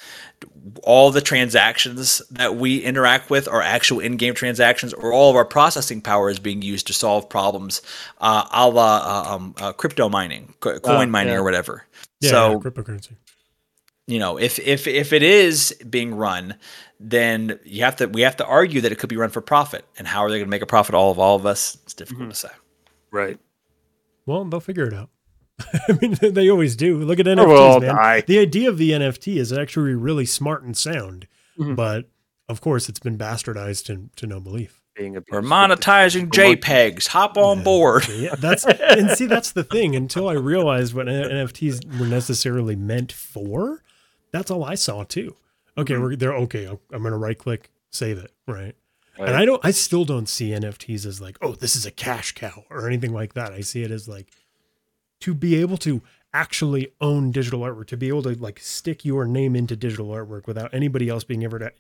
[0.83, 5.45] all the transactions that we interact with are actual in-game transactions, or all of our
[5.45, 7.81] processing power is being used to solve problems,
[8.21, 8.97] uh, a la
[9.31, 11.39] uh, um, uh, crypto mining, co- coin Ah, mining, yeah.
[11.39, 11.85] or whatever.
[12.21, 13.11] yeah, so yeah, cryptocurrency.
[14.07, 16.55] You know if if if it is being run
[17.01, 19.85] then you have to we have to argue that it could be run for profit
[19.99, 21.95] and how are they going to make a profit all of all of us it's
[21.95, 22.31] difficult Mhm.
[22.31, 22.49] to say
[23.11, 23.39] Right.
[24.27, 25.09] Well, they'll figure it out.
[25.89, 26.99] I mean, they always do.
[26.99, 27.95] Look at Or NFTs, we'll man.
[27.95, 28.21] die.
[28.27, 31.77] The idea of the NFT is actually really smart and sound, Mhm.
[31.77, 32.09] but
[32.49, 34.81] of course, it's been bastardized to, to no belief.
[34.97, 37.63] Being we're monetizing jpegs hop on Yeah.
[37.65, 39.95] board Yeah, that's and see that's the thing.
[39.95, 43.84] Until I realized what NFTs were necessarily meant for,
[44.35, 45.37] that's all I saw too.
[45.79, 46.01] Okay, Mhm.
[46.03, 46.67] we're they're okay.
[46.67, 48.75] I'm, I'm gonna right click, save it, right?
[49.19, 49.29] Right.
[49.29, 52.33] And I don't, I still don't see NFTs as like, oh, this is a cash
[52.33, 53.53] cow or anything like that.
[53.53, 54.27] I see it as like
[55.21, 59.25] to be able to actually own digital artwork, to be able to like stick your
[59.25, 61.73] name into digital artwork without anybody else being ever to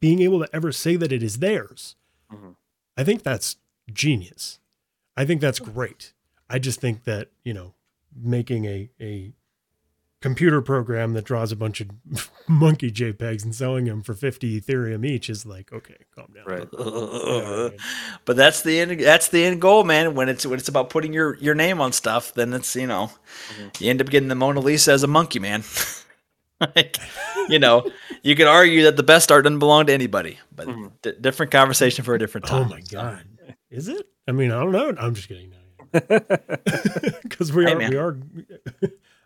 [0.00, 1.94] being able to ever say that it is theirs.
[2.32, 2.56] Mhm.
[2.96, 3.56] I think that's
[3.92, 4.58] genius.
[5.16, 6.12] I think that's great.
[6.50, 7.74] I just think that, you know,
[8.14, 9.32] making a a
[10.22, 11.90] computer program that draws a bunch of
[12.48, 16.44] monkey JPEGs and selling them for 50 Ethereum each is like, okay, calm down.
[16.46, 16.68] Right.
[16.78, 17.72] right.
[18.24, 21.12] but that's the end that's the end goal man when it's when it's about putting
[21.12, 23.10] your your name on stuff then it's you know
[23.58, 23.80] Mhm.
[23.80, 25.62] you end up getting the mona lisa as a monkey man
[26.76, 26.96] like,
[27.48, 27.84] you know
[28.22, 30.92] you could argue that the best art doesn't belong to anybody but Mhm.
[31.02, 32.66] d- different conversation for a different time.
[32.66, 33.24] Oh my god.
[33.70, 34.06] Is it?
[34.28, 34.94] I mean, I don't know.
[34.98, 35.52] I'm just kidding.
[37.22, 37.90] Because we Hey, are man.
[37.90, 38.16] we are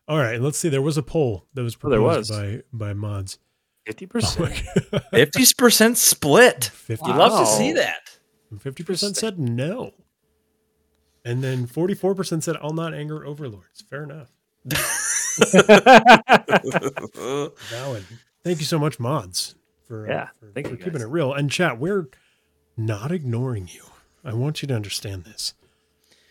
[0.08, 0.68] All right, let's see.
[0.68, 2.38] There was a poll that was Oh, there proposed was.
[2.38, 3.38] by by mods.
[3.84, 4.62] Fifty percent.
[5.12, 7.82] my 50% split 50 you love to see Wow.
[7.82, 8.18] that
[8.54, 9.92] 50% said no.
[11.24, 13.82] And then 44% said I'll not anger overlords.
[13.88, 14.30] Fair enough.
[17.14, 18.04] Valid.
[18.44, 19.54] Thank you so much, mods,
[19.86, 21.02] for, uh, Yeah, for, thank for you, keeping guys.
[21.02, 21.32] it real.
[21.32, 22.08] And chat, we're
[22.76, 23.82] not ignoring you.
[24.24, 25.54] I want you to understand this.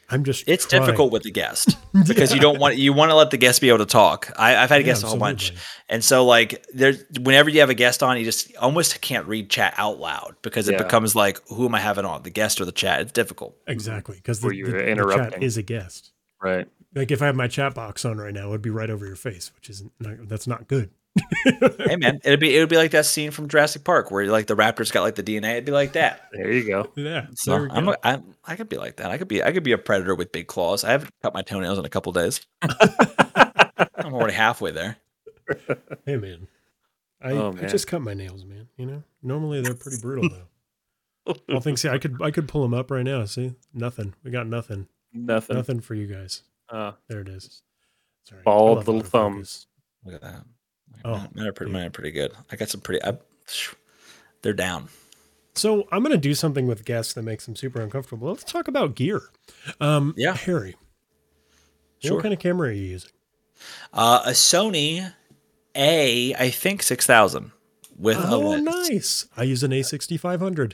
[0.09, 0.81] I'm just It's trying.
[0.83, 1.77] difficult with the guest
[2.07, 4.31] because you don't want you want to let the guest be able to talk.
[4.37, 5.51] I, I've had Yeah, guests a whole bunch,
[5.89, 9.49] and so like there's whenever you have a guest on, you just almost can't read
[9.49, 10.83] chat out loud because it Yeah.
[10.83, 13.01] becomes like who am I having on, the guest or the chat?
[13.01, 13.57] It's difficult.
[13.67, 16.11] Exactly, because the, Where you're the- the chat is a guest.
[16.41, 16.67] right.
[16.93, 19.05] Like if I have my chat box on right now, it would be right over
[19.05, 20.91] your face, which is not, that's not good.
[21.45, 24.47] hey man, it'd be it would be like that scene from Jurassic Park where like
[24.47, 25.51] the raptors got like the DNA.
[25.53, 26.27] It'd be like that.
[26.33, 26.91] There you go.
[26.95, 27.91] Yeah, So there we I'm, go.
[27.91, 29.11] a- I, I could be like that.
[29.11, 30.83] I could be I could be a predator with big claws.
[30.83, 32.45] I haven't cut my toenails in a couple days.
[32.61, 34.97] I'm already halfway there.
[36.05, 36.47] Hey man,
[37.21, 38.67] I, Oh, I just cut my nails, man.
[38.77, 41.33] You know, normally they're pretty brutal though.
[41.53, 43.23] All things, see, I could I could pull them up right now.
[43.25, 44.13] See, nothing.
[44.23, 44.87] We got nothing.
[45.13, 45.55] Nothing.
[45.55, 46.41] Nothing for you guys.
[46.69, 47.61] Uh, There it is.
[48.25, 48.41] Sorry.
[48.43, 49.07] Ball of little autofocus.
[49.07, 49.67] thumbs.
[50.03, 50.43] Look at that.
[51.03, 52.31] Oh, mine are pretty, mine are pretty good.
[52.51, 53.03] I got some pretty.
[53.03, 53.17] I,
[54.41, 54.89] they're down.
[55.55, 58.27] So I'm going to do something with guests that makes them super uncomfortable.
[58.29, 59.21] Let's talk about gear.
[59.79, 60.35] Um, Yeah.
[60.35, 60.75] Harry,
[61.99, 62.15] Sure.
[62.15, 63.11] what kind of camera are you using?
[63.93, 65.13] Uh, a Sony
[65.75, 67.51] A, I think six thousand
[67.97, 68.65] with a Oh, lens.
[68.89, 69.25] nice.
[69.37, 70.73] I use an A6500.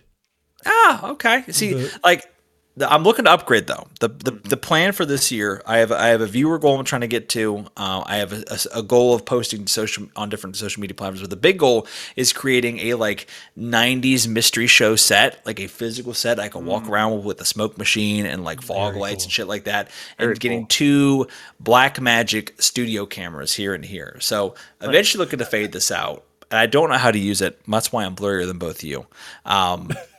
[0.66, 1.44] Ah, okay.
[1.50, 2.34] See, The- like
[2.82, 3.88] the, I'm looking to upgrade though.
[4.00, 6.86] The, the the plan for this year, I have I have a viewer goal I'm
[6.86, 7.66] trying to get to.
[7.78, 8.44] Uh, I have a,
[8.76, 11.22] a- goal of posting social on different social media platforms.
[11.22, 13.28] But the big goal is creating a like
[13.58, 17.78] '90s mystery show set, like a physical set I can walk around with a smoke
[17.78, 19.28] machine and like fog Very lights cool.
[19.28, 20.68] and shit like that, and Very getting cool.
[20.68, 21.28] two
[21.64, 24.18] Blackmagic studio cameras here and here.
[24.20, 26.26] So eventually looking to fade this out.
[26.50, 27.62] And I don't know how to use it.
[27.66, 29.08] That's why I'm blurrier than both of you.
[29.46, 29.90] Um,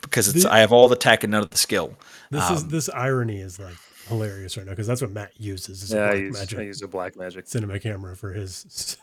[0.00, 1.96] because it's The- I have all the tech and none of the skill.
[2.30, 3.76] This is Um, this irony is like
[4.08, 5.82] hilarious right now because that's what Matt uses.
[5.82, 7.46] Is a Yeah, I Black use, Magic I use a black magic.
[7.46, 8.96] cinema camera for his.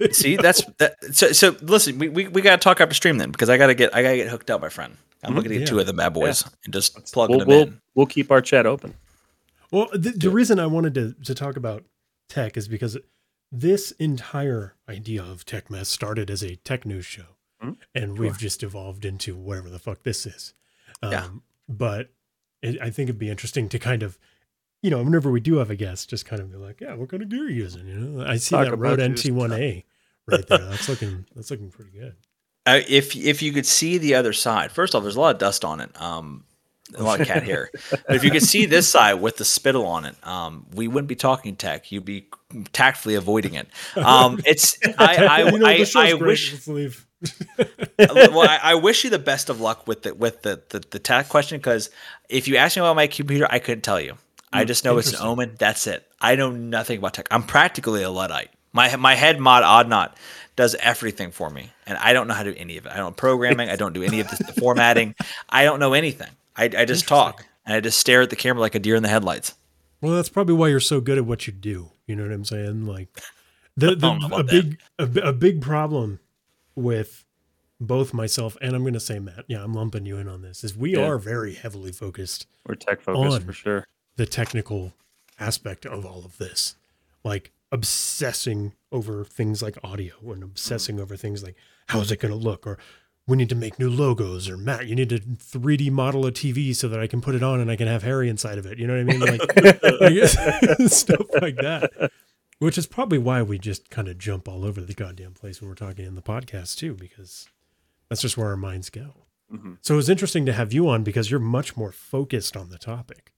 [0.12, 0.96] See, that's that.
[1.14, 3.74] So, so listen, we, we, we got to talk after stream then because I gotta
[3.74, 4.96] get I gotta get hooked up, my friend.
[5.22, 5.66] I'm looking to get Yeah.
[5.66, 7.80] two of the bad boys and just plug We'll, them we'll, in.
[7.94, 8.94] we'll keep our chat open.
[9.70, 11.84] Well, the, the reason I wanted to, to talk about
[12.28, 12.98] tech is because
[13.52, 17.76] this entire idea of Tech Mess started as a tech news show, Mhm.
[17.94, 20.54] and we've just evolved into whatever the fuck this is.
[21.02, 21.28] Um, Yeah.
[21.68, 22.10] But
[22.60, 24.18] it, I think it'd be interesting to kind of,
[24.82, 27.08] you know, whenever we do have a guest, just kind of be like, yeah, what
[27.08, 27.86] kind of gear are you using?
[27.86, 28.98] You know, I see Talk that Rode.
[28.98, 29.84] NT1A
[30.26, 30.58] right there.
[30.58, 32.14] That's looking that's looking pretty good.
[32.66, 35.40] Uh, if if you could see the other side, first off, there's a lot of
[35.40, 35.90] dust on it.
[36.00, 36.44] Um,
[36.96, 37.70] a lot of cat hair.
[37.90, 41.08] But if you could see this side with the spittle on it, um, we wouldn't
[41.08, 41.90] be talking tech.
[41.90, 42.26] You'd be
[42.72, 43.68] tactfully avoiding it.
[43.96, 47.06] Um, it's I I, You know, I, I wish Let's leave.
[47.98, 50.98] Well, I, I wish you the best of luck with the with the the, the
[50.98, 51.90] tech question because
[52.28, 54.16] if you ask me about my computer, I couldn't tell you.
[54.52, 55.26] I hmm, just know it's an.
[55.26, 55.56] Omen.
[55.58, 56.06] That's it.
[56.20, 57.28] I know nothing about tech.
[57.30, 58.50] I'm practically a luddite.
[58.72, 60.12] My my head mod Oddnot
[60.56, 62.92] does everything for me, and I don't know how to do any of it.
[62.92, 63.68] I don't programming.
[63.68, 65.14] I don't do any of this, the formatting.
[65.48, 66.30] I don't know anything.
[66.56, 69.02] I, I just talk and I just stare at the camera like a deer in
[69.02, 69.54] the headlights.
[70.00, 71.90] Well, that's probably why you're so good at what you do.
[72.06, 72.86] You know what I'm saying?
[72.86, 73.08] Like
[73.76, 76.20] the, the a big a, a big problem
[76.74, 77.24] with
[77.80, 79.44] both myself and I'm going to say Matt.
[79.48, 80.62] Yeah, I'm lumping you in on this.
[80.64, 81.06] Is we Yeah.
[81.06, 83.86] are very heavily focused We're tech focused for sure.
[84.16, 84.92] the technical
[85.38, 86.76] aspect of all of this.
[87.24, 90.44] Like obsessing over things like audio and mm.
[90.44, 91.56] obsessing over things like
[91.88, 92.78] how is it going to look or
[93.26, 96.74] we need to make new logos or Matt, you need to 3D model a TV
[96.74, 98.78] so that I can put it on and I can have Harry inside of it.
[98.78, 99.20] You know what I mean?
[99.20, 99.56] Like,
[100.00, 102.10] like, stuff like that.
[102.62, 105.68] Which is probably why we just kind of jump all over the goddamn place when
[105.68, 107.48] we're talking in the podcast too, because
[108.08, 109.14] that's just where our minds go.
[109.52, 109.78] Mhm.
[109.82, 112.78] So it was interesting to have you on because you're much more focused on the
[112.78, 113.32] topic.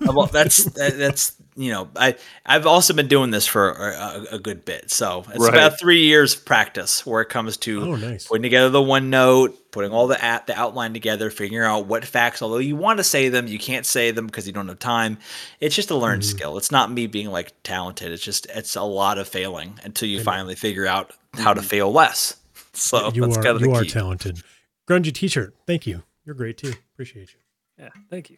[0.00, 4.38] well, that's that, that's you know I I've also been doing this for a, a
[4.38, 5.52] good bit, so it's Right.
[5.52, 8.26] about three years of practice where it comes to Oh, nice.
[8.26, 12.40] putting together the OneNote, putting all the at the outline together, figuring out what facts.
[12.40, 15.18] Although you want to say them, you can't say them because you don't have time.
[15.60, 16.36] It's just a learned Mm-hmm.
[16.38, 16.56] skill.
[16.56, 18.10] It's not me being like talented.
[18.10, 20.24] It's just it's a lot of failing until you Amen.
[20.24, 22.36] finally figure out how to fail less.
[22.72, 23.88] So you that's are kind of the you are key.
[23.88, 24.42] talented.
[24.88, 25.54] Grungy T-shirt.
[25.66, 26.02] Thank you.
[26.26, 26.74] You're great too.
[26.94, 27.38] Appreciate you.
[27.78, 28.36] Yeah, thank you.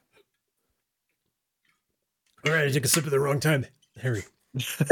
[2.47, 3.67] All right, I took a sip at the wrong time,
[4.01, 4.23] Harry.
[4.55, 4.87] Listen,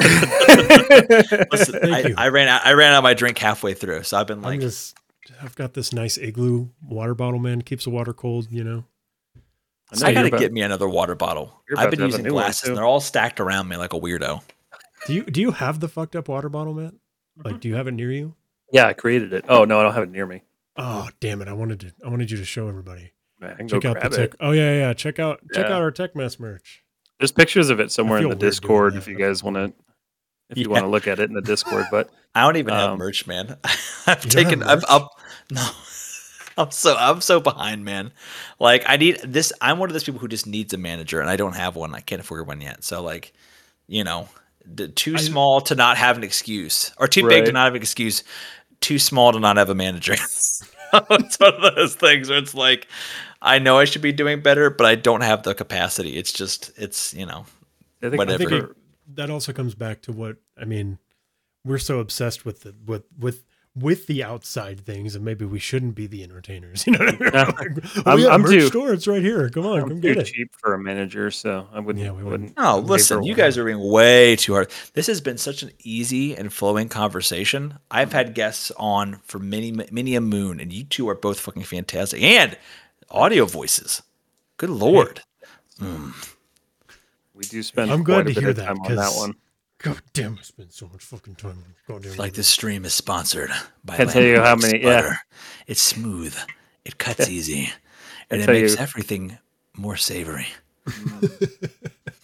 [1.93, 2.13] I.
[2.17, 2.67] I ran out.
[2.67, 4.97] I ran out of my drink halfway through, so I've been I'm like, just.
[5.43, 7.63] I've got this nice igloo water bottle, man.
[7.63, 8.49] Keeps the water cold.
[8.51, 8.85] You know.
[9.93, 11.63] I know I gotta about- get me another water bottle.
[11.77, 14.01] I've been to have a using glasses, and they're all stacked around me like a
[14.01, 14.43] weirdo.
[15.07, 16.93] Do you do you have the fucked up water bottle, Matt?
[16.93, 17.49] Mm-hmm.
[17.49, 18.35] Like, do you have it near you?
[18.73, 19.45] Yeah, I created it.
[19.49, 20.43] Oh no, I don't have it near me.
[20.77, 21.49] Oh, damn it!
[21.49, 21.93] I wanted to.
[22.05, 23.13] I wanted you to show everybody.
[23.39, 24.31] Man, Check out the tech.
[24.35, 24.37] it.
[24.41, 24.93] Oh yeah, yeah.
[24.95, 25.75] Check out check Yeah.
[25.75, 26.83] out our tech mess merch.
[27.19, 29.73] There's pictures of it somewhere in the Discord if you guys want to.
[30.49, 32.91] If you want to look at it in the Discord, but I don't even have
[32.93, 33.57] Um, merch, man.
[34.07, 34.61] I've taken.
[34.61, 35.11] have I've up.
[35.51, 35.67] No,
[36.59, 38.13] I'm so I'm so behind, man.
[38.61, 39.53] Like I need this.
[39.61, 41.95] I'm one of those people who just needs a manager, and I don't have one.
[41.95, 42.85] I can't afford one yet.
[42.85, 43.33] So like,
[43.89, 44.29] you know,
[44.73, 47.75] d- too I- small to not have an excuse, or too big to not have
[47.75, 48.23] an excuse.
[48.81, 50.13] Too small to not have a manager.
[50.13, 52.87] it's one of those things where it's like,
[53.41, 56.17] I know I should be doing better, but I don't have the capacity.
[56.19, 57.47] It's just, it's you know,
[58.03, 58.45] I think, Whatever.
[58.45, 58.77] I think
[59.15, 60.99] that also comes back to what I mean.
[61.65, 63.45] We're so obsessed with the with with
[63.75, 66.87] with the outside things, and maybe we shouldn't be the entertainers.
[66.87, 67.31] You know what I mean?
[67.35, 67.43] No.
[67.43, 68.93] Like, oh, I'm- yeah, I'm merch store.
[68.93, 69.51] It's right here.
[69.51, 70.25] Come on, I'm come too get it.
[70.25, 72.03] cheap for a manager, so I wouldn't.
[72.05, 72.57] Yeah, we wouldn't.
[72.57, 72.57] wouldn't.
[72.59, 74.71] No, listen, you guys are being way too hard.
[74.95, 77.79] This has been such an easy and flowing conversation.
[77.91, 81.65] I've had guests on for many, many a moon, and you two are both fucking
[81.65, 82.23] fantastic.
[82.23, 82.57] And
[83.11, 84.03] audio voices.
[84.57, 85.21] Good lord.
[85.81, 86.35] Mm.
[87.37, 89.05] We do spend I'm quite glad a to bit hear of that, time on that
[89.05, 89.35] 'cause- one.
[89.79, 92.17] God damn, I spent so much fucking time on goddamn.
[92.17, 93.51] Like this stream is sponsored
[93.85, 95.17] by Can't tell you how Landmarks many- yeah.
[95.67, 96.35] It's smooth.
[96.87, 97.71] It cuts easy.
[98.31, 99.39] And it makes you- everything
[99.77, 100.47] more savory.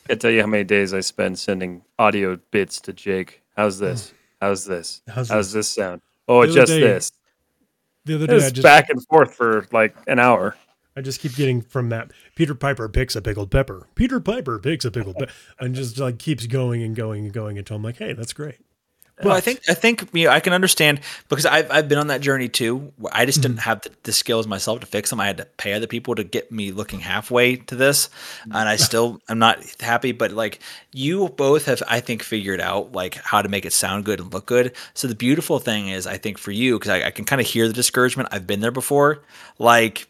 [0.08, 3.42] Can't tell you how many days I spend sending audio bits to Jake.
[3.56, 4.12] How's this?
[4.40, 5.02] How's this?
[5.06, 5.68] How's How's, this?
[5.68, 6.00] this sound?
[6.28, 7.12] Oh, The other just day, this.
[8.06, 10.56] The other day, I It's just back and forth for like an hour.
[10.96, 12.12] I just keep getting from that.
[12.34, 13.88] Peter Piper picks a pickled pepper.
[13.94, 17.58] Peter Piper picks a pickled pepper, and just like keeps going and going and going
[17.58, 18.58] until I'm like, hey, that's great.
[19.22, 22.08] Well, I think I think you know, I can understand because I've I've been on
[22.08, 22.92] that journey too.
[23.12, 23.42] I just Mm-hmm.
[23.42, 25.20] didn't have the, the skills myself to fix them.
[25.20, 28.10] I had to pay other people to get me looking halfway to this,
[28.50, 30.10] and I still I'm not happy.
[30.10, 30.58] But like
[30.92, 34.32] you both have, I think, figured out like how to make it sound good and
[34.34, 34.74] look good.
[34.94, 37.46] So the beautiful thing is, I think for you because I, I can kind of
[37.46, 38.30] hear the discouragement.
[38.32, 39.22] I've been there before.
[39.58, 40.08] Like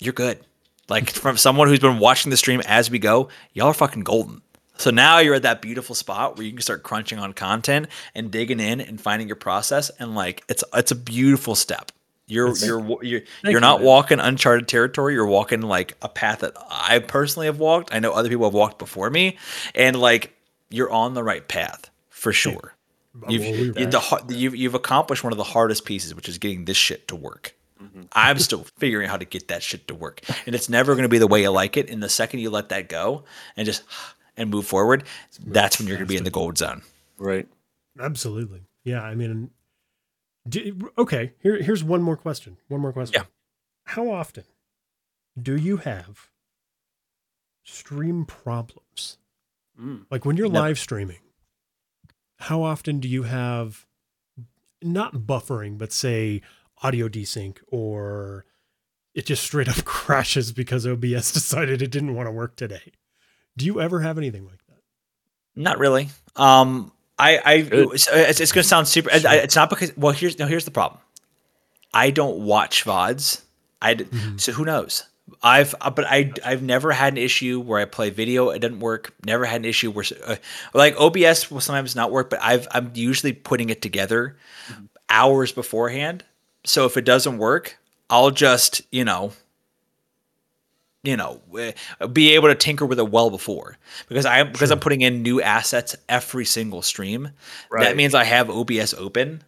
[0.00, 0.40] you're good.
[0.88, 4.42] Like from someone who's been watching the stream as we go, y'all are fucking golden.
[4.76, 8.30] So now you're at that beautiful spot where you can start crunching on content and
[8.30, 11.92] digging in and finding your process and like it's it's a beautiful step.
[12.26, 13.86] You're you're you're you're you, not man.
[13.86, 15.14] walking uncharted territory.
[15.14, 17.92] You're walking like a path that I personally have walked.
[17.92, 19.36] I know other people have walked before me,
[19.74, 20.34] and like
[20.70, 22.74] you're on the right path for sure.
[23.28, 26.76] You've, you- the, you've you've accomplished one of the hardest pieces, which is getting this
[26.76, 27.54] shit to work.
[28.12, 31.04] I'm still figuring out how to get that shit to work, and it's never going
[31.04, 31.90] to be the way you like it.
[31.90, 33.24] And the second you let that go
[33.56, 33.82] and just
[34.36, 35.04] and move forward,
[35.44, 36.82] that's when you're going to be in the gold zone.
[37.18, 37.48] Right.
[37.98, 38.62] Absolutely.
[38.84, 39.02] Yeah.
[39.02, 39.50] I mean,
[40.48, 41.32] do, okay.
[41.40, 42.56] Here, here's one more question.
[42.68, 43.20] One more question.
[43.20, 43.26] Yeah.
[43.84, 44.44] How often
[45.40, 46.30] do you have
[47.64, 49.18] stream problems?
[49.80, 50.06] Mm.
[50.10, 50.66] Like when you're Never.
[50.66, 51.20] live streaming,
[52.38, 53.86] how often do you have
[54.82, 56.40] not buffering, but say
[56.82, 58.44] audio desync or
[59.14, 62.92] it just straight up crashes because OBS decided it didn't want to work today?
[63.56, 64.78] Do you ever have anything like that?
[65.56, 66.08] Not really.
[66.36, 69.10] Um, I, I, it's, it's, it's going to sound super.
[69.12, 69.94] I, I- it's not because.
[69.96, 70.46] Well, here's no.
[70.46, 71.00] Here's the problem.
[71.92, 73.42] I don't watch vods.
[73.82, 74.06] I d-
[74.36, 75.04] so who knows.
[75.42, 78.80] I've uh, but I I've never had an issue where I play video it doesn't
[78.80, 79.12] work.
[79.26, 80.36] Never had an issue where uh,
[80.72, 84.36] like OBS will sometimes not work, but I've I'm usually putting it together
[85.10, 86.24] hours beforehand.
[86.64, 89.32] So if it doesn't work, I'll just you know
[91.02, 91.72] you know eh,
[92.12, 95.40] be able to tinker with it well before because I because I'm putting in new
[95.40, 97.30] assets every single stream.
[97.82, 99.42] That means I have OBS open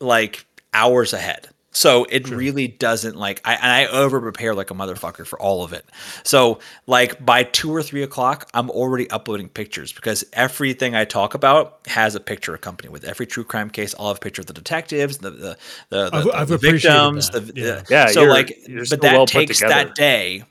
[0.00, 1.48] like hours ahead.
[1.76, 5.64] So it really doesn't like I and I over prepare like a motherfucker for all
[5.64, 5.84] of it.
[6.22, 11.34] So like by two or three o'clock, I'm already uploading pictures because everything I talk
[11.34, 13.94] about has a picture accompanied with every true crime case.
[13.98, 15.56] I'll have a picture of the detectives, the the
[15.90, 17.30] the, the, I've- the I've victims.
[17.30, 17.46] that.
[17.46, 17.82] The, Yeah.
[17.90, 20.44] Yeah, So you're- like, you're but that well takes that day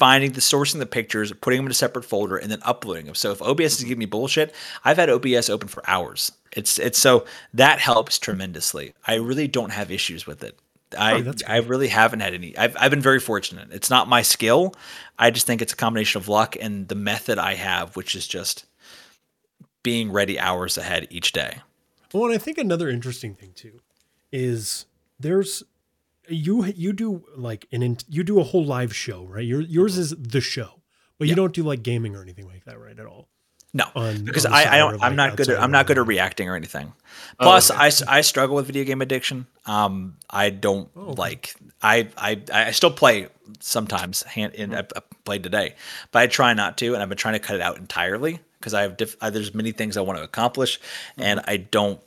[0.00, 3.14] finding the sourcing the pictures, putting them in a separate folder, and then uploading them.
[3.14, 6.32] So if OBS is giving me bullshit, I've had OBS open for hours.
[6.52, 8.94] It's it's so that helps tremendously.
[9.06, 10.58] I really don't have issues with it.
[10.98, 12.56] I Oh, I really haven't had any.
[12.56, 13.68] I've I've been very fortunate.
[13.70, 14.74] It's not my skill.
[15.18, 18.26] I just think it's a combination of luck and the method I have, which is
[18.26, 18.64] just
[19.82, 21.58] being ready hours ahead each day.
[22.12, 23.80] Well, and I think another interesting thing too
[24.32, 24.86] is
[25.20, 25.62] there's
[26.30, 29.44] you you do like an you do a whole live show, right?
[29.44, 30.80] Your yours is the show,
[31.18, 32.98] but you don't do like gaming or anything like that, right?
[32.98, 33.28] At all.
[33.72, 35.00] No, on- because on I, I don't.
[35.00, 35.48] I'm not good.
[35.48, 36.92] At, I'm not good at reacting or anything.
[37.38, 39.46] Oh, Plus, I, I s I I, struggle with video game addiction.
[39.64, 41.14] Um, I don't Oh, okay.
[41.20, 41.54] like.
[41.82, 43.28] I, I I still play
[43.60, 44.22] sometimes.
[44.24, 45.76] Hand in I, I played today,
[46.10, 48.74] but I try not to, and I've been trying to cut it out entirely because
[48.74, 48.96] I have.
[48.96, 50.80] Diff, uh, there's many things I want to accomplish,
[51.16, 51.50] and Mm-hmm.
[51.50, 52.00] I don't.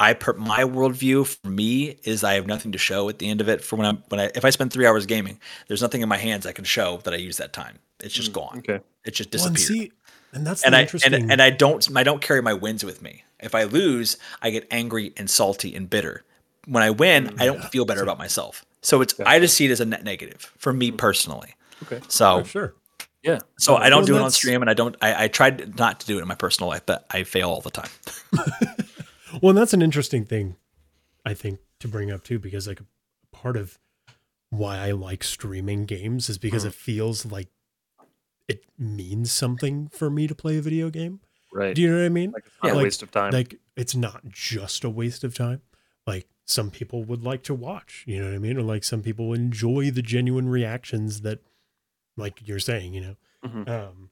[0.00, 3.40] I per, my worldview for me is I have nothing to show at the end
[3.40, 3.62] of it.
[3.64, 6.16] For when I'm when I if I spend three hours gaming, there's nothing in my
[6.16, 7.78] hands I can show that I use that time.
[8.00, 8.58] It's just mm, gone.
[8.58, 8.80] Okay.
[9.04, 9.92] It just Well, and disappeared see,
[10.32, 11.14] and that's and the I interesting.
[11.14, 13.24] and, and I don't I don't carry my wins with me.
[13.40, 16.24] If I lose, I get angry and salty and bitter.
[16.66, 18.64] When I win, I don't feel better about myself.
[18.82, 20.96] So it's I just see it as a net negative for me mm.
[20.96, 21.54] personally.
[21.82, 22.00] Okay.
[22.08, 22.74] So Oh, sure.
[23.22, 23.40] Yeah.
[23.58, 24.94] so I don't Well, do it on stream, and I don't.
[25.02, 27.60] I, I tried not to do it in my personal life, but I fail all
[27.60, 27.90] the time.
[29.42, 30.56] Well, and that's an interesting thing,
[31.24, 32.80] I think, to bring up too, because like
[33.32, 33.78] part of
[34.50, 36.68] why I like streaming games is because Mm-hmm.
[36.68, 37.48] it feels like
[38.48, 41.20] it means something for me to play a video game.
[41.52, 41.74] Right.
[41.74, 42.32] Do you know what I mean?
[42.32, 43.32] like it's not Like- a waste of time.
[43.32, 45.60] Like it's not just a waste of time.
[46.06, 48.56] Like some people would like to watch, you know what I mean?
[48.56, 51.40] Or like some people enjoy the genuine reactions that,
[52.16, 53.16] like you're saying, you know.
[53.44, 53.68] Mhm.
[53.68, 54.10] Um,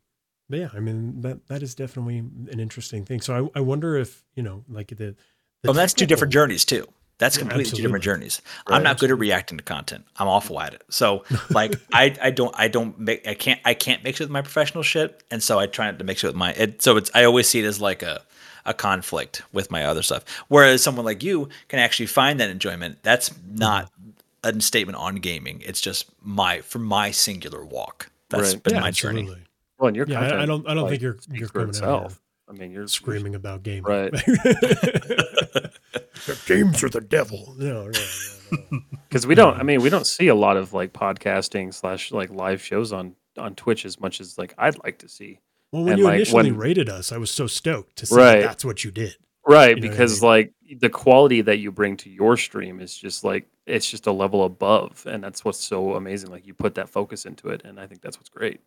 [0.49, 3.21] but yeah, I mean that that is definitely an interesting thing.
[3.21, 5.17] So I, I wonder if you know, like the, the
[5.65, 6.87] Well, that's two different journeys too.
[7.19, 8.43] That's Yeah, completely two different journeys.
[8.69, 8.77] Right.
[8.77, 10.05] I'm not good at reacting to content.
[10.17, 10.83] I'm awful at it.
[10.91, 14.31] So like I, I don't I don't make I can't I can't mix it with
[14.31, 16.53] my professional shit, and so I try not to mix it with my.
[16.53, 18.23] It, so it's I always see it as like a
[18.67, 20.25] a conflict with my other stuff.
[20.49, 22.99] Whereas someone like you can actually find that enjoyment.
[23.03, 24.59] That's not mm-hmm.
[24.59, 25.63] a statement on gaming.
[25.65, 28.11] It's just my for my singular walk.
[28.29, 28.63] That's Right.
[28.63, 29.31] been yeah, my journey.
[29.79, 32.11] Well, and your Yeah, I- I don't- I don't like, think you're- you're coming out
[32.11, 32.19] here
[32.49, 33.83] I mean, you're Screaming about gaming.
[33.83, 34.13] Right.
[36.47, 37.55] games are the devil.
[37.59, 38.81] No, no, no, no.
[39.09, 39.59] because we don't.
[39.59, 43.17] I mean, we don't see a lot of like podcasting slash like live shows on
[43.37, 45.41] on Twitch as much as like I'd like to see.
[45.73, 48.15] Well, when And, you like, initially when- rated us, I was so stoked to see
[48.15, 48.43] Right.
[48.43, 49.17] that's what you did.
[49.49, 50.29] Right, You know what I because mean?
[50.29, 54.13] like the quality that you bring to your stream is just like it's just a
[54.13, 56.31] level above, and that's what's so amazing.
[56.31, 58.61] Like you put that focus into it, and I think that's what's great.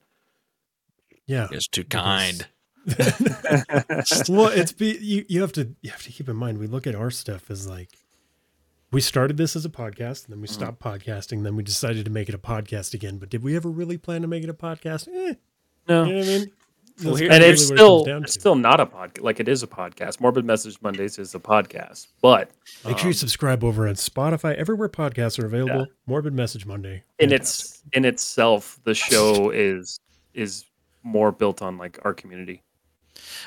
[1.29, 1.47] Yeah.
[1.51, 2.47] It's too kind.
[4.29, 6.87] well, it's be you, you have to you have to keep in mind we look
[6.87, 7.89] at our stuff as like
[8.91, 10.53] we started this as a podcast and then we Mm-hmm.
[10.63, 13.69] stopped podcasting then we decided to make it a podcast again but did we ever
[13.69, 15.35] really plan to make it a podcast eh,
[15.87, 16.51] No, you know what I mean
[17.03, 18.39] Well, here- and it's what it still it's to.
[18.39, 19.21] still not a podcast.
[19.21, 20.19] Like it is a podcast.
[20.19, 22.49] Morbid Message Mondays is a podcast, but
[22.85, 27.03] make sure you um, subscribe over on Spotify everywhere podcasts are available Morbid Message Monday
[27.19, 27.67] in Fantastic.
[27.67, 29.99] its in itself, the show is
[30.33, 30.65] is
[31.09, 32.63] more built on like our community.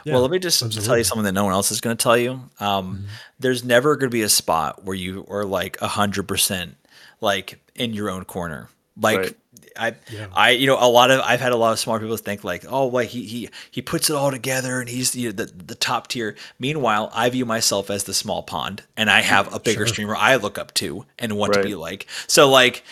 [0.05, 2.03] Yeah, well, let me just tell you something that no one else is going to
[2.03, 2.41] tell you.
[2.61, 3.07] Um,
[3.39, 6.77] There's never going to be a spot where you are like hundred percent
[7.21, 8.69] like in your own corner.
[9.01, 9.37] Like Right.
[9.77, 10.27] I, Yeah.
[10.35, 12.65] I, you know, a lot of I've had a lot of smart people think like,
[12.69, 16.09] oh, like he he he puts it all together and he's the the, the top
[16.09, 16.37] tier.
[16.59, 19.87] Meanwhile, I view myself as the small pond, and I have a bigger Sure.
[19.95, 22.07] streamer I look up to and want to be like.
[22.27, 22.85] So like,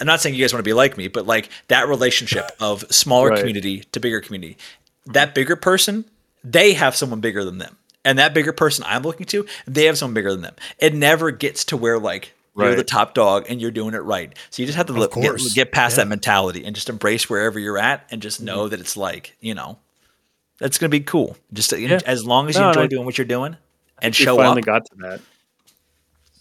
[0.00, 2.84] I'm not saying you guys want to be like me, but like that relationship of
[2.92, 3.38] smaller Right.
[3.38, 4.56] community to bigger community,
[5.06, 6.04] that bigger person,
[6.42, 7.76] they have someone bigger than them.
[8.06, 10.54] And that bigger person I'm looking to, they have someone bigger than them.
[10.78, 14.36] It never gets to where like you're the top dog and you're doing it right.
[14.50, 16.04] So you just have to look, get, get past Yeah.
[16.04, 18.70] that mentality and just embrace wherever you're at and just know mm-hmm.
[18.70, 19.78] that it's like, you know,
[20.58, 21.36] that's going to be cool.
[21.52, 22.00] Just to- Yeah.
[22.06, 23.56] as long as you No, enjoy I- doing what you're doing
[24.00, 24.66] and We show finally up.
[24.66, 25.20] got to that.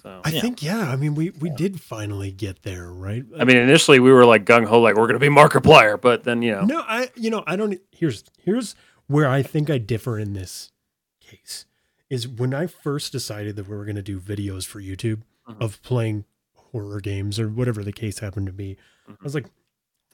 [0.03, 0.41] So I Yeah.
[0.41, 4.11] think yeah I mean we we did finally get there right I mean, initially we
[4.11, 7.09] were like gung ho, like we're gonna be Markiplier, but then you know, No, I
[7.16, 7.80] you know I don't.
[7.89, 8.76] Here's here's
[9.07, 10.72] where I think I differ in this
[11.22, 11.66] case
[12.09, 15.62] is when I first decided that we were going to do videos for YouTube Mhm.
[15.62, 18.78] of playing horror games or whatever the case happened to be.
[19.08, 19.48] I was like,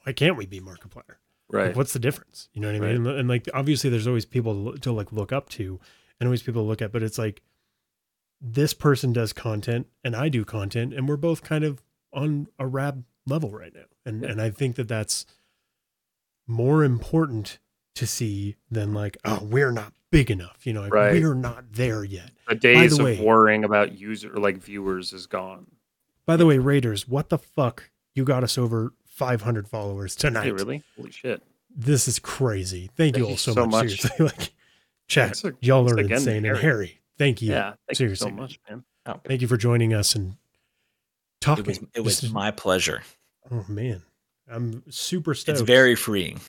[0.04, 1.04] why can't we be Markiplier?
[1.06, 1.16] Like,
[1.48, 1.76] right?
[1.76, 2.48] what's the difference?
[2.52, 2.92] You know what I Right.
[2.98, 3.06] mean?
[3.06, 5.80] And, and, like obviously there's always people to, to like look up to
[6.18, 7.42] and always people to look at, but it's like
[8.40, 12.66] this person does content and I do content and we're both kind of on a
[12.66, 13.84] rab level right now.
[14.04, 14.30] And Yeah.
[14.30, 15.26] and I think that that's
[16.46, 17.58] more important
[18.00, 21.22] to see than like oh we're not big enough, you know, like, Right.
[21.22, 22.32] we're not there yet.
[22.48, 25.68] The days the of way- worrying about user like viewers is gone.
[26.26, 27.90] By the way, Raiders, what the fuck?
[28.14, 30.44] You got us over 500 followers tonight.
[30.44, 30.82] Hey, really?
[30.96, 31.42] Holy shit!
[31.74, 32.90] This is crazy.
[32.96, 33.84] Thank you all you so, so much.
[33.84, 34.00] much.
[34.00, 34.52] Seriously, like
[35.08, 36.36] chat, Thanks a- y'all are again to insane.
[36.38, 36.60] And Harry.
[36.60, 37.50] Harry, thank you.
[37.52, 38.84] Yeah, thank seriously, you so much, man.
[39.06, 40.36] Oh, Thank you for joining us and
[41.40, 41.64] talking.
[41.64, 43.02] It was, it was my pleasure.
[43.50, 44.02] oh man,
[44.50, 45.58] I'm super stoked.
[45.58, 46.40] It's very freeing.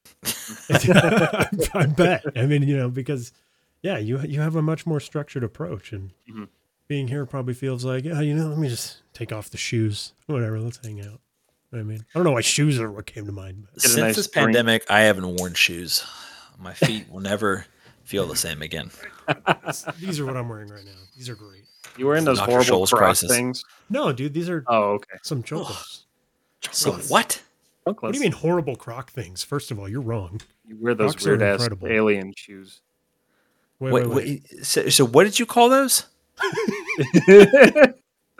[0.69, 2.23] I, I bet.
[2.35, 3.31] I mean, you know, because
[3.81, 6.47] yeah, you you have a much more structured approach, and Mhm.
[6.87, 10.13] being here probably feels like, yeah, you know, let me just take off the shoes,
[10.27, 10.59] whatever.
[10.59, 11.19] Let's hang out.
[11.71, 13.67] You know I mean, I don't know why shoes are what came to mind.
[13.73, 14.47] But Since nice this drink.
[14.47, 16.03] pandemic, I haven't worn shoes.
[16.59, 17.65] My feet will never
[18.03, 18.91] feel the same again.
[19.99, 20.91] these are what I'm wearing right now.
[21.15, 21.63] These are great.
[21.97, 22.51] You were in those Dr.
[22.51, 23.31] horrible Scholl's cross crisis.
[23.35, 23.63] things.
[23.89, 25.17] No, dude, these are Oh, okay.
[25.23, 26.01] some chocos.
[26.71, 27.41] So what?
[27.83, 29.43] What do you mean horrible croc things?
[29.43, 30.39] First of all, you're wrong.
[30.67, 31.87] You wear those Crocs are weird ass incredible.
[31.87, 32.81] alien shoes.
[33.79, 34.43] Wait, Wait, wait, wait.
[34.51, 36.05] wait, so, so what did you call those?
[37.27, 37.93] the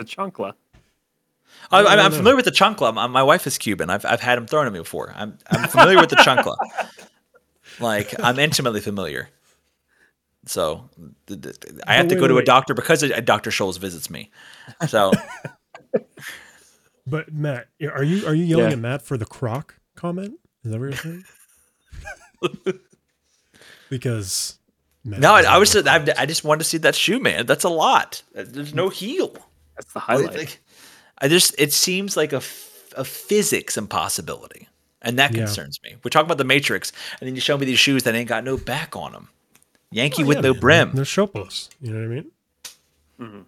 [0.03, 0.53] chancla.
[1.71, 2.93] I, I'm, I'm familiar with the chancla.
[2.93, 3.89] My, my wife is Cuban.
[3.89, 5.13] I've, I've had them thrown at me before.
[5.15, 6.55] I'm, I'm familiar with the chancla.
[7.79, 9.29] Like I'm intimately familiar.
[10.45, 10.89] So
[11.27, 11.55] th- th-
[11.87, 13.49] I have But to wait, go to wait, a doctor because uh, a, Dr.
[13.49, 14.29] Scholl's visits me.
[14.87, 15.11] So
[17.11, 18.71] But Matt, are you are you yelling Yeah.
[18.71, 20.39] at Matt for the croc comment?
[20.63, 21.23] Is that what you're saying?
[23.89, 24.57] because
[25.03, 26.77] Matt no, I, doesn't I was have just, a I, I just wanted to see
[26.79, 27.45] that shoe, man.
[27.45, 28.23] That's a lot.
[28.33, 29.35] There's no heel.
[29.75, 30.37] That's the highlight.
[30.37, 30.59] Like,
[31.19, 32.41] I just it seems like a
[32.97, 34.67] a physics impossibility,
[35.01, 35.45] and that Yeah.
[35.45, 35.95] concerns me.
[36.03, 38.43] We're talking about the Matrix, and then you show me these shoes that ain't got
[38.43, 39.29] no back on them.
[39.91, 40.59] Yankee Oh, with yeah, no man.
[40.61, 40.91] brim.
[40.93, 41.69] They're shopeless.
[41.81, 42.31] You know what I mean?
[43.19, 43.45] Mhm.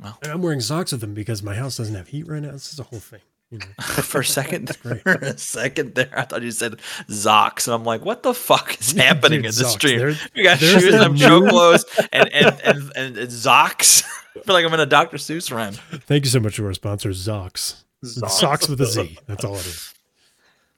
[0.00, 0.18] Well.
[0.22, 2.52] And I'm wearing socks with them because my house doesn't have heat right now.
[2.52, 3.20] This is a whole thing.
[3.50, 3.66] You know?
[3.84, 5.02] for a second, great.
[5.02, 6.78] for a second there, I thought you said
[7.08, 10.30] Zox, and I'm like, what the fuck is happening Dude, in this Zox, stream?
[10.34, 14.02] We got shoes and choclos and and and, and, and Zox.
[14.44, 15.16] feel like I'm in a Dr.
[15.16, 15.72] Seuss rhyme.
[15.72, 17.84] Thank you so much to our sponsor, Zox.
[18.04, 18.30] Zox.
[18.30, 19.18] Socks with a Z.
[19.26, 19.94] That's all it is.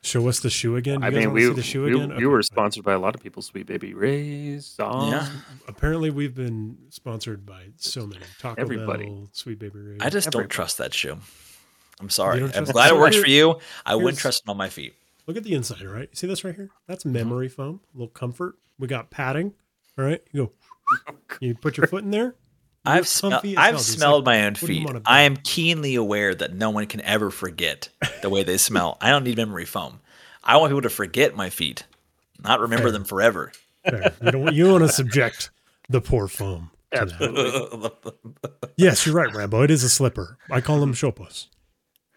[0.02, 1.00] Show us the shoe again.
[1.00, 2.08] You I guys mean, we see the shoe we, again.
[2.10, 3.42] we Okay, were sponsored by a lot of people.
[3.42, 5.12] Sweet Baby Ray's songs.
[5.12, 5.28] Yeah.
[5.66, 8.22] Apparently, we've been sponsored by so many.
[8.38, 9.06] Taco Everybody.
[9.06, 9.96] Bell, Sweet Baby Ray.
[10.00, 11.18] I just don't trust that shoe.
[12.00, 12.42] I'm sorry.
[12.42, 13.58] I'm glad it works for you.
[13.84, 14.94] I wouldn't trust it on my feet.
[15.26, 16.08] Look at the inside, all right?
[16.16, 16.70] See this right here?
[16.86, 17.12] That's Mm-hmm.
[17.12, 18.54] memory foam, a little comfort.
[18.78, 19.52] We got padding,
[19.98, 20.22] all right?
[20.32, 20.52] You
[21.06, 22.34] go, you put your foot in there.
[22.88, 23.32] You're I've smelled.
[23.34, 23.84] comfy as hell, I've dude.
[23.84, 25.02] Smelled like, my own what do you feet.
[25.06, 27.88] I am keenly aware that no one can ever forget
[28.22, 28.96] the way they smell.
[29.00, 30.00] I don't need memory foam.
[30.42, 31.84] I want people to forget my feet,
[32.42, 32.92] not remember Fair.
[32.92, 33.52] them forever.
[33.84, 34.14] There.
[34.22, 35.50] You don't, you want to subject
[35.88, 36.70] the poor foam.
[36.92, 37.90] Absolutely.
[38.76, 39.62] Yes, you're right, Rambo.
[39.62, 40.38] It is a slipper.
[40.50, 41.48] I call them chopos.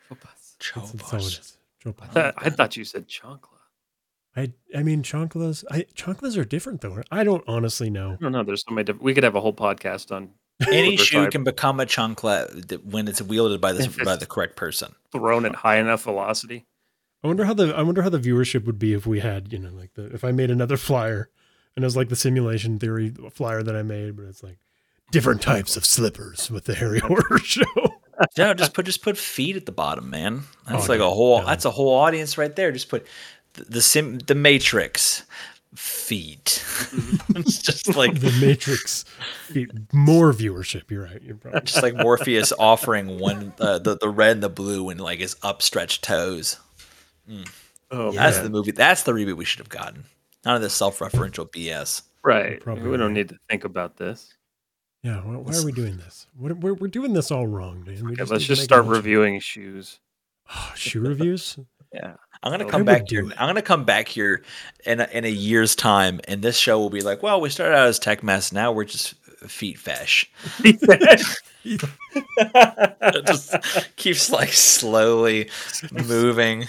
[0.10, 0.56] That's,
[0.94, 1.58] that's all it is.
[1.84, 2.04] Chopos.
[2.04, 3.48] I thought- I thought you said chocolate.
[4.38, 5.66] I, I mean, chanclas.
[5.70, 7.02] I chanclas are different though.
[7.12, 8.14] I don't honestly know.
[8.14, 8.44] I don't know.
[8.44, 9.04] There's so many different.
[9.04, 10.30] We could have a whole podcast on
[10.72, 11.32] Any shoe type.
[11.32, 14.94] can become a chancla th- when it's wielded by the by the correct person.
[15.12, 16.66] thrown at high enough velocity.
[17.24, 19.60] I wonder how the I wonder how the viewership would be if we had you
[19.60, 21.30] know like the if I made another flyer
[21.76, 24.58] and it was like the simulation theory flyer that I made, but it's like
[25.12, 27.64] different types of slippers with the Harry Horror Show.
[28.38, 30.44] Yeah, just put just put feet at the bottom, man.
[30.68, 31.40] That's Oh, like a whole.
[31.40, 31.46] no.
[31.46, 32.72] That's a whole audience right there.
[32.72, 33.06] Just put
[33.54, 35.24] the, the sim the Matrix
[35.76, 36.64] feet.
[37.36, 39.06] it's just like the Matrix,
[39.94, 40.90] more viewership.
[40.92, 41.22] You're right.
[41.22, 45.00] You're probably just like Morpheus offering one uh, the the red and the blue and
[45.00, 46.60] like his upstretched toes.
[47.92, 48.44] Oh, That's man.
[48.46, 48.72] the movie.
[48.72, 50.04] That's the reboot we should have gotten.
[50.46, 52.02] None of this self-referential BS.
[52.24, 52.60] right.
[52.60, 53.14] Probably we don't right.
[53.14, 54.34] need to think about this.
[55.04, 55.18] yeah.
[55.18, 56.28] Why, why are we doing this?
[56.38, 58.04] What, we're we're doing this all wrong, man.
[58.06, 60.00] We Okay, need let's just start reviewing shoes.
[60.54, 61.58] Oh, shoe reviews.
[61.94, 62.16] Yeah.
[62.44, 63.24] I'm gonna I come back here.
[63.38, 64.44] I'm gonna come back here
[64.86, 67.76] in a, in a year's time, and this show will be like, well, we started
[67.76, 68.52] out as tech mess.
[68.52, 69.14] Now we're just
[69.48, 70.26] feet fesh.
[70.64, 70.80] It
[73.26, 73.56] just
[73.96, 75.50] keeps like slowly
[75.92, 76.68] moving.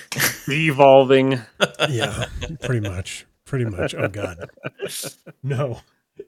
[0.49, 1.41] Evolving.
[1.89, 2.27] yeah,
[2.61, 3.27] pretty much.
[3.45, 3.95] Pretty much.
[3.95, 4.51] Oh God.
[5.43, 5.81] No.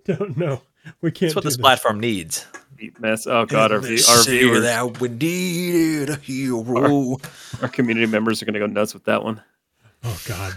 [0.05, 0.62] Don't know.
[1.01, 1.28] We can't.
[1.28, 1.61] That's what do this this.
[1.62, 2.47] platform needs.
[2.76, 3.26] Feet mess.
[3.26, 7.18] Oh god, our, And our viewers, that we needed a hero.
[7.62, 9.43] our community members are gonna go nuts with that one.
[10.03, 10.55] Oh God.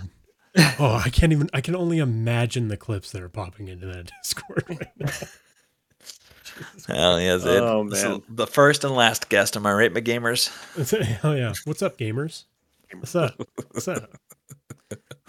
[0.79, 1.49] Oh, I can't even.
[1.53, 4.63] I can only imagine the clips that are popping into that Discord.
[4.67, 5.11] Right now.
[6.87, 7.61] Hell yes, it.
[7.61, 8.23] Oh, man.
[8.27, 9.55] the first and last guest.
[9.55, 10.49] Am I right, my gamers?
[11.23, 11.53] oh yeah.
[11.65, 12.45] What's up, gamers?
[12.93, 13.39] What's up?
[13.71, 14.09] What's up?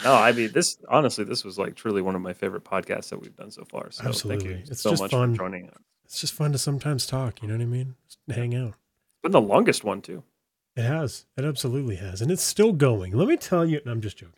[0.05, 0.79] No, I mean this.
[0.89, 3.91] Honestly, this was like truly one of my favorite podcasts that we've done so far.
[3.91, 5.33] So thank you It's so just much fun.
[5.35, 5.79] for joining us.
[6.05, 7.43] It's just fun to sometimes talk.
[7.43, 7.95] You know what I mean?
[8.07, 8.69] Just hang out.
[8.69, 10.23] It's been the longest one too.
[10.77, 11.27] It has.
[11.37, 13.13] It absolutely has, and it's still going.
[13.13, 13.81] Let me tell you.
[13.85, 14.35] And I'm just joking.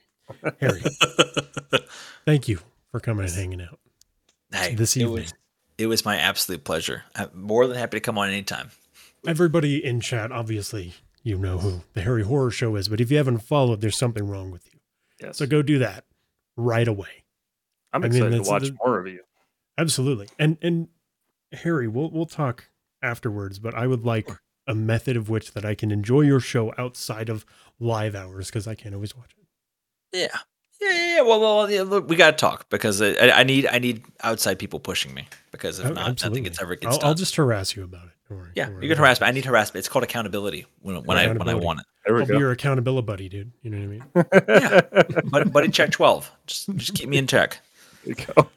[0.61, 0.81] Harry,
[2.25, 3.79] thank you for coming and hanging out.
[4.53, 5.15] Hey, This it evening.
[5.15, 5.35] was
[5.79, 7.05] it was my absolute pleasure.
[7.17, 8.71] I'm more than happy to come on anytime.
[9.27, 13.17] Everybody in chat, obviously, you know who the Harry Horror Show is, but if you
[13.17, 14.70] haven't followed, there's something wrong with you.
[15.23, 16.05] Yes, So go do that
[16.57, 17.25] right away.
[17.93, 19.21] I'm I mean, excited to watch the- more of you.
[19.79, 20.29] Absolutely.
[20.39, 20.89] And and
[21.53, 22.68] Harry, we'll we'll talk
[23.03, 24.29] afterwards, but I would like
[24.66, 27.45] a method of which that I can enjoy your show outside of
[27.81, 29.47] live hours because I can't always watch it.
[30.16, 30.39] Yeah.
[30.81, 31.21] Yeah, yeah, yeah.
[31.23, 34.59] Well, well yeah, look, we got to talk because I, I- need I need outside
[34.59, 36.41] people pushing me because if Oh, not, nothing absolutely.
[36.43, 37.09] gets ever gets I'll, done.
[37.09, 38.12] I'll just harass you about it.
[38.31, 38.51] Don't worry.
[38.55, 39.26] yeah, Don't worry you can harass me.
[39.26, 39.81] I need harassment.
[39.81, 41.87] It's called accountability when, when I when I want it.
[42.07, 43.51] There we I'll be your accountability buddy, dude.
[43.62, 45.24] You know what I mean?
[45.31, 46.31] But buddy, check twelve.
[46.47, 47.61] Just just keep me in check.
[48.05, 48.49] There we go.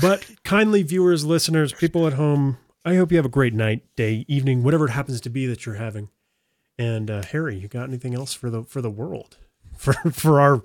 [0.00, 4.24] But kindly viewers, listeners, people at home, I hope you have a great night, day,
[4.28, 6.08] evening, whatever it happens to be that you're having.
[6.78, 9.38] And uh, Harry, you got anything else for the for the world,
[9.76, 10.62] for for our,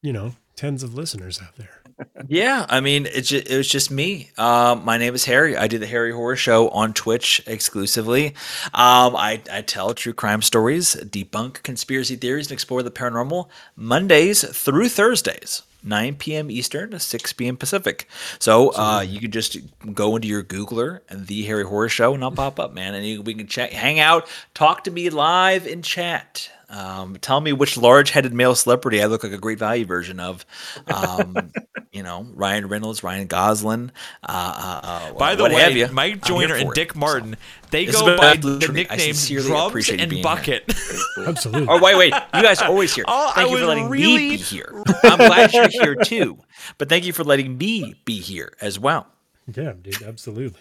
[0.00, 1.79] you know, tens of listeners out there?
[2.28, 4.30] Yeah, I mean, it's just, it was just me.
[4.38, 5.56] Um, my name is Harry.
[5.56, 8.28] I do the Harry Horror Show on Twitch exclusively.
[8.72, 14.44] Um, I, I tell true crime stories, debunk conspiracy theories, and explore the paranormal Mondays
[14.56, 15.62] through Thursdays.
[15.82, 16.50] 9 p.m.
[16.50, 17.56] Eastern, 6 p.m.
[17.56, 18.06] Pacific.
[18.38, 19.56] So uh, you can just
[19.94, 22.94] go into your Googler and the Harry Horror Show, and I'll pop up, man.
[22.94, 26.50] And you, we can check, hang out, talk to me live in chat.
[26.70, 30.46] Um, tell me which large-headed male celebrity I look like a great value version of.
[30.86, 31.50] Um,
[31.92, 33.90] you know, Ryan Reynolds, Ryan Gosling.
[34.22, 35.88] Uh, uh, uh, By the what have way, you.
[35.88, 36.76] Mike I'm Joyner and for it.
[36.76, 37.36] Dick Martin,
[37.70, 38.74] they This go by the treat.
[38.88, 40.22] Nicknames Drums and being here.
[40.22, 40.72] Bucket.
[41.26, 41.66] Absolutely.
[41.68, 42.14] Oh wait, wait!
[42.34, 43.04] You guys are always here.
[43.08, 44.84] Oh, thank I you for was letting me really- be here.
[45.02, 46.38] I'm glad you're here too.
[46.78, 49.08] But thank you for letting me be here as well.
[49.52, 50.60] Yeah, dude, absolutely.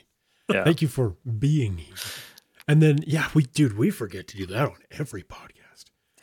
[0.52, 0.64] Yeah.
[0.64, 1.96] Thank you for being here.
[2.68, 5.59] And then, yeah, we, dude, we forget to do that on every podcast.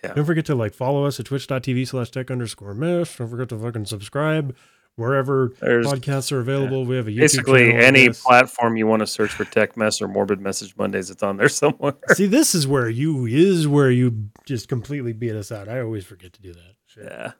[0.08, 0.14] Yeah.
[0.14, 3.16] Don't forget to like follow us at twitch.tv slash tech underscore mesh.
[3.16, 4.54] Don't forget to fucking subscribe,
[4.96, 6.84] wherever There's podcasts are available.
[6.84, 8.22] We have a YouTube basically channel on any this.
[8.22, 11.10] platform you want to search for Tech Mess or Morbid Message Mondays.
[11.10, 11.94] It's on there somewhere.
[12.14, 15.68] See, this is where you is where you just completely beat us out.
[15.68, 16.74] I always forget to do that.
[16.86, 17.04] Shit.
[17.04, 17.32] Yeah.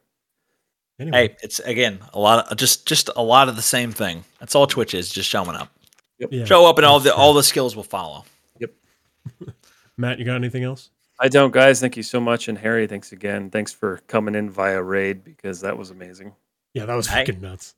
[0.99, 4.25] Anyway, Hey, it's again a lot of just just a lot of the same thing.
[4.41, 5.69] That's all Twitch is, just showing up.
[6.19, 6.45] yeah.
[6.47, 7.19] Show up and all the true.
[7.19, 8.25] all the skills will follow.
[8.61, 8.71] Yep.
[9.99, 10.89] Matt, you got anything else?
[11.19, 11.81] I don't, guys.
[11.81, 12.49] Thank you so much.
[12.49, 13.51] And Harry, thanks again.
[13.51, 16.35] Thanks for coming in via raid because that was amazing.
[16.75, 17.25] Yeah, that was Hey.
[17.25, 17.75] freaking nuts.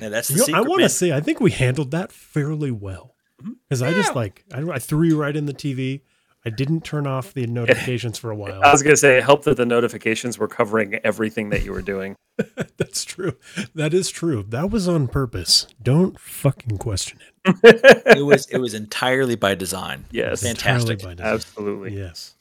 [0.00, 0.58] Yeah, that's the You know, secret.
[0.58, 3.52] I want to say I think we handled that fairly well mm-hmm.
[3.68, 6.02] because I just like I, I threw you right in the TV.
[6.44, 8.62] I didn't turn off the notifications for a while.
[8.62, 11.82] I was gonna say it helped that the notifications were covering everything that you were
[11.82, 12.14] doing.
[12.76, 13.36] That's true.
[13.74, 14.44] That is true.
[14.48, 15.66] That was on purpose.
[15.82, 18.16] Don't fucking question it.
[18.18, 20.04] it was it was entirely by design.
[20.10, 21.02] yes, Fantastic.
[21.02, 21.34] By design.
[21.34, 21.96] absolutely.
[21.96, 22.34] Yes.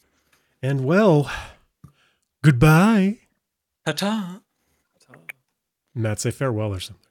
[0.64, 1.32] And well,
[2.44, 3.18] goodbye.
[3.86, 4.42] Ta-ta.
[5.96, 7.06] Matt, say farewell or something.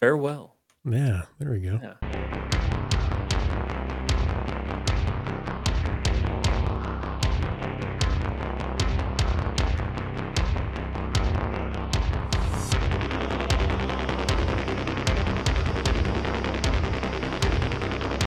[0.00, 0.56] Farewell.
[0.84, 1.78] Yeah, there we go.
[1.82, 2.59] Yeah.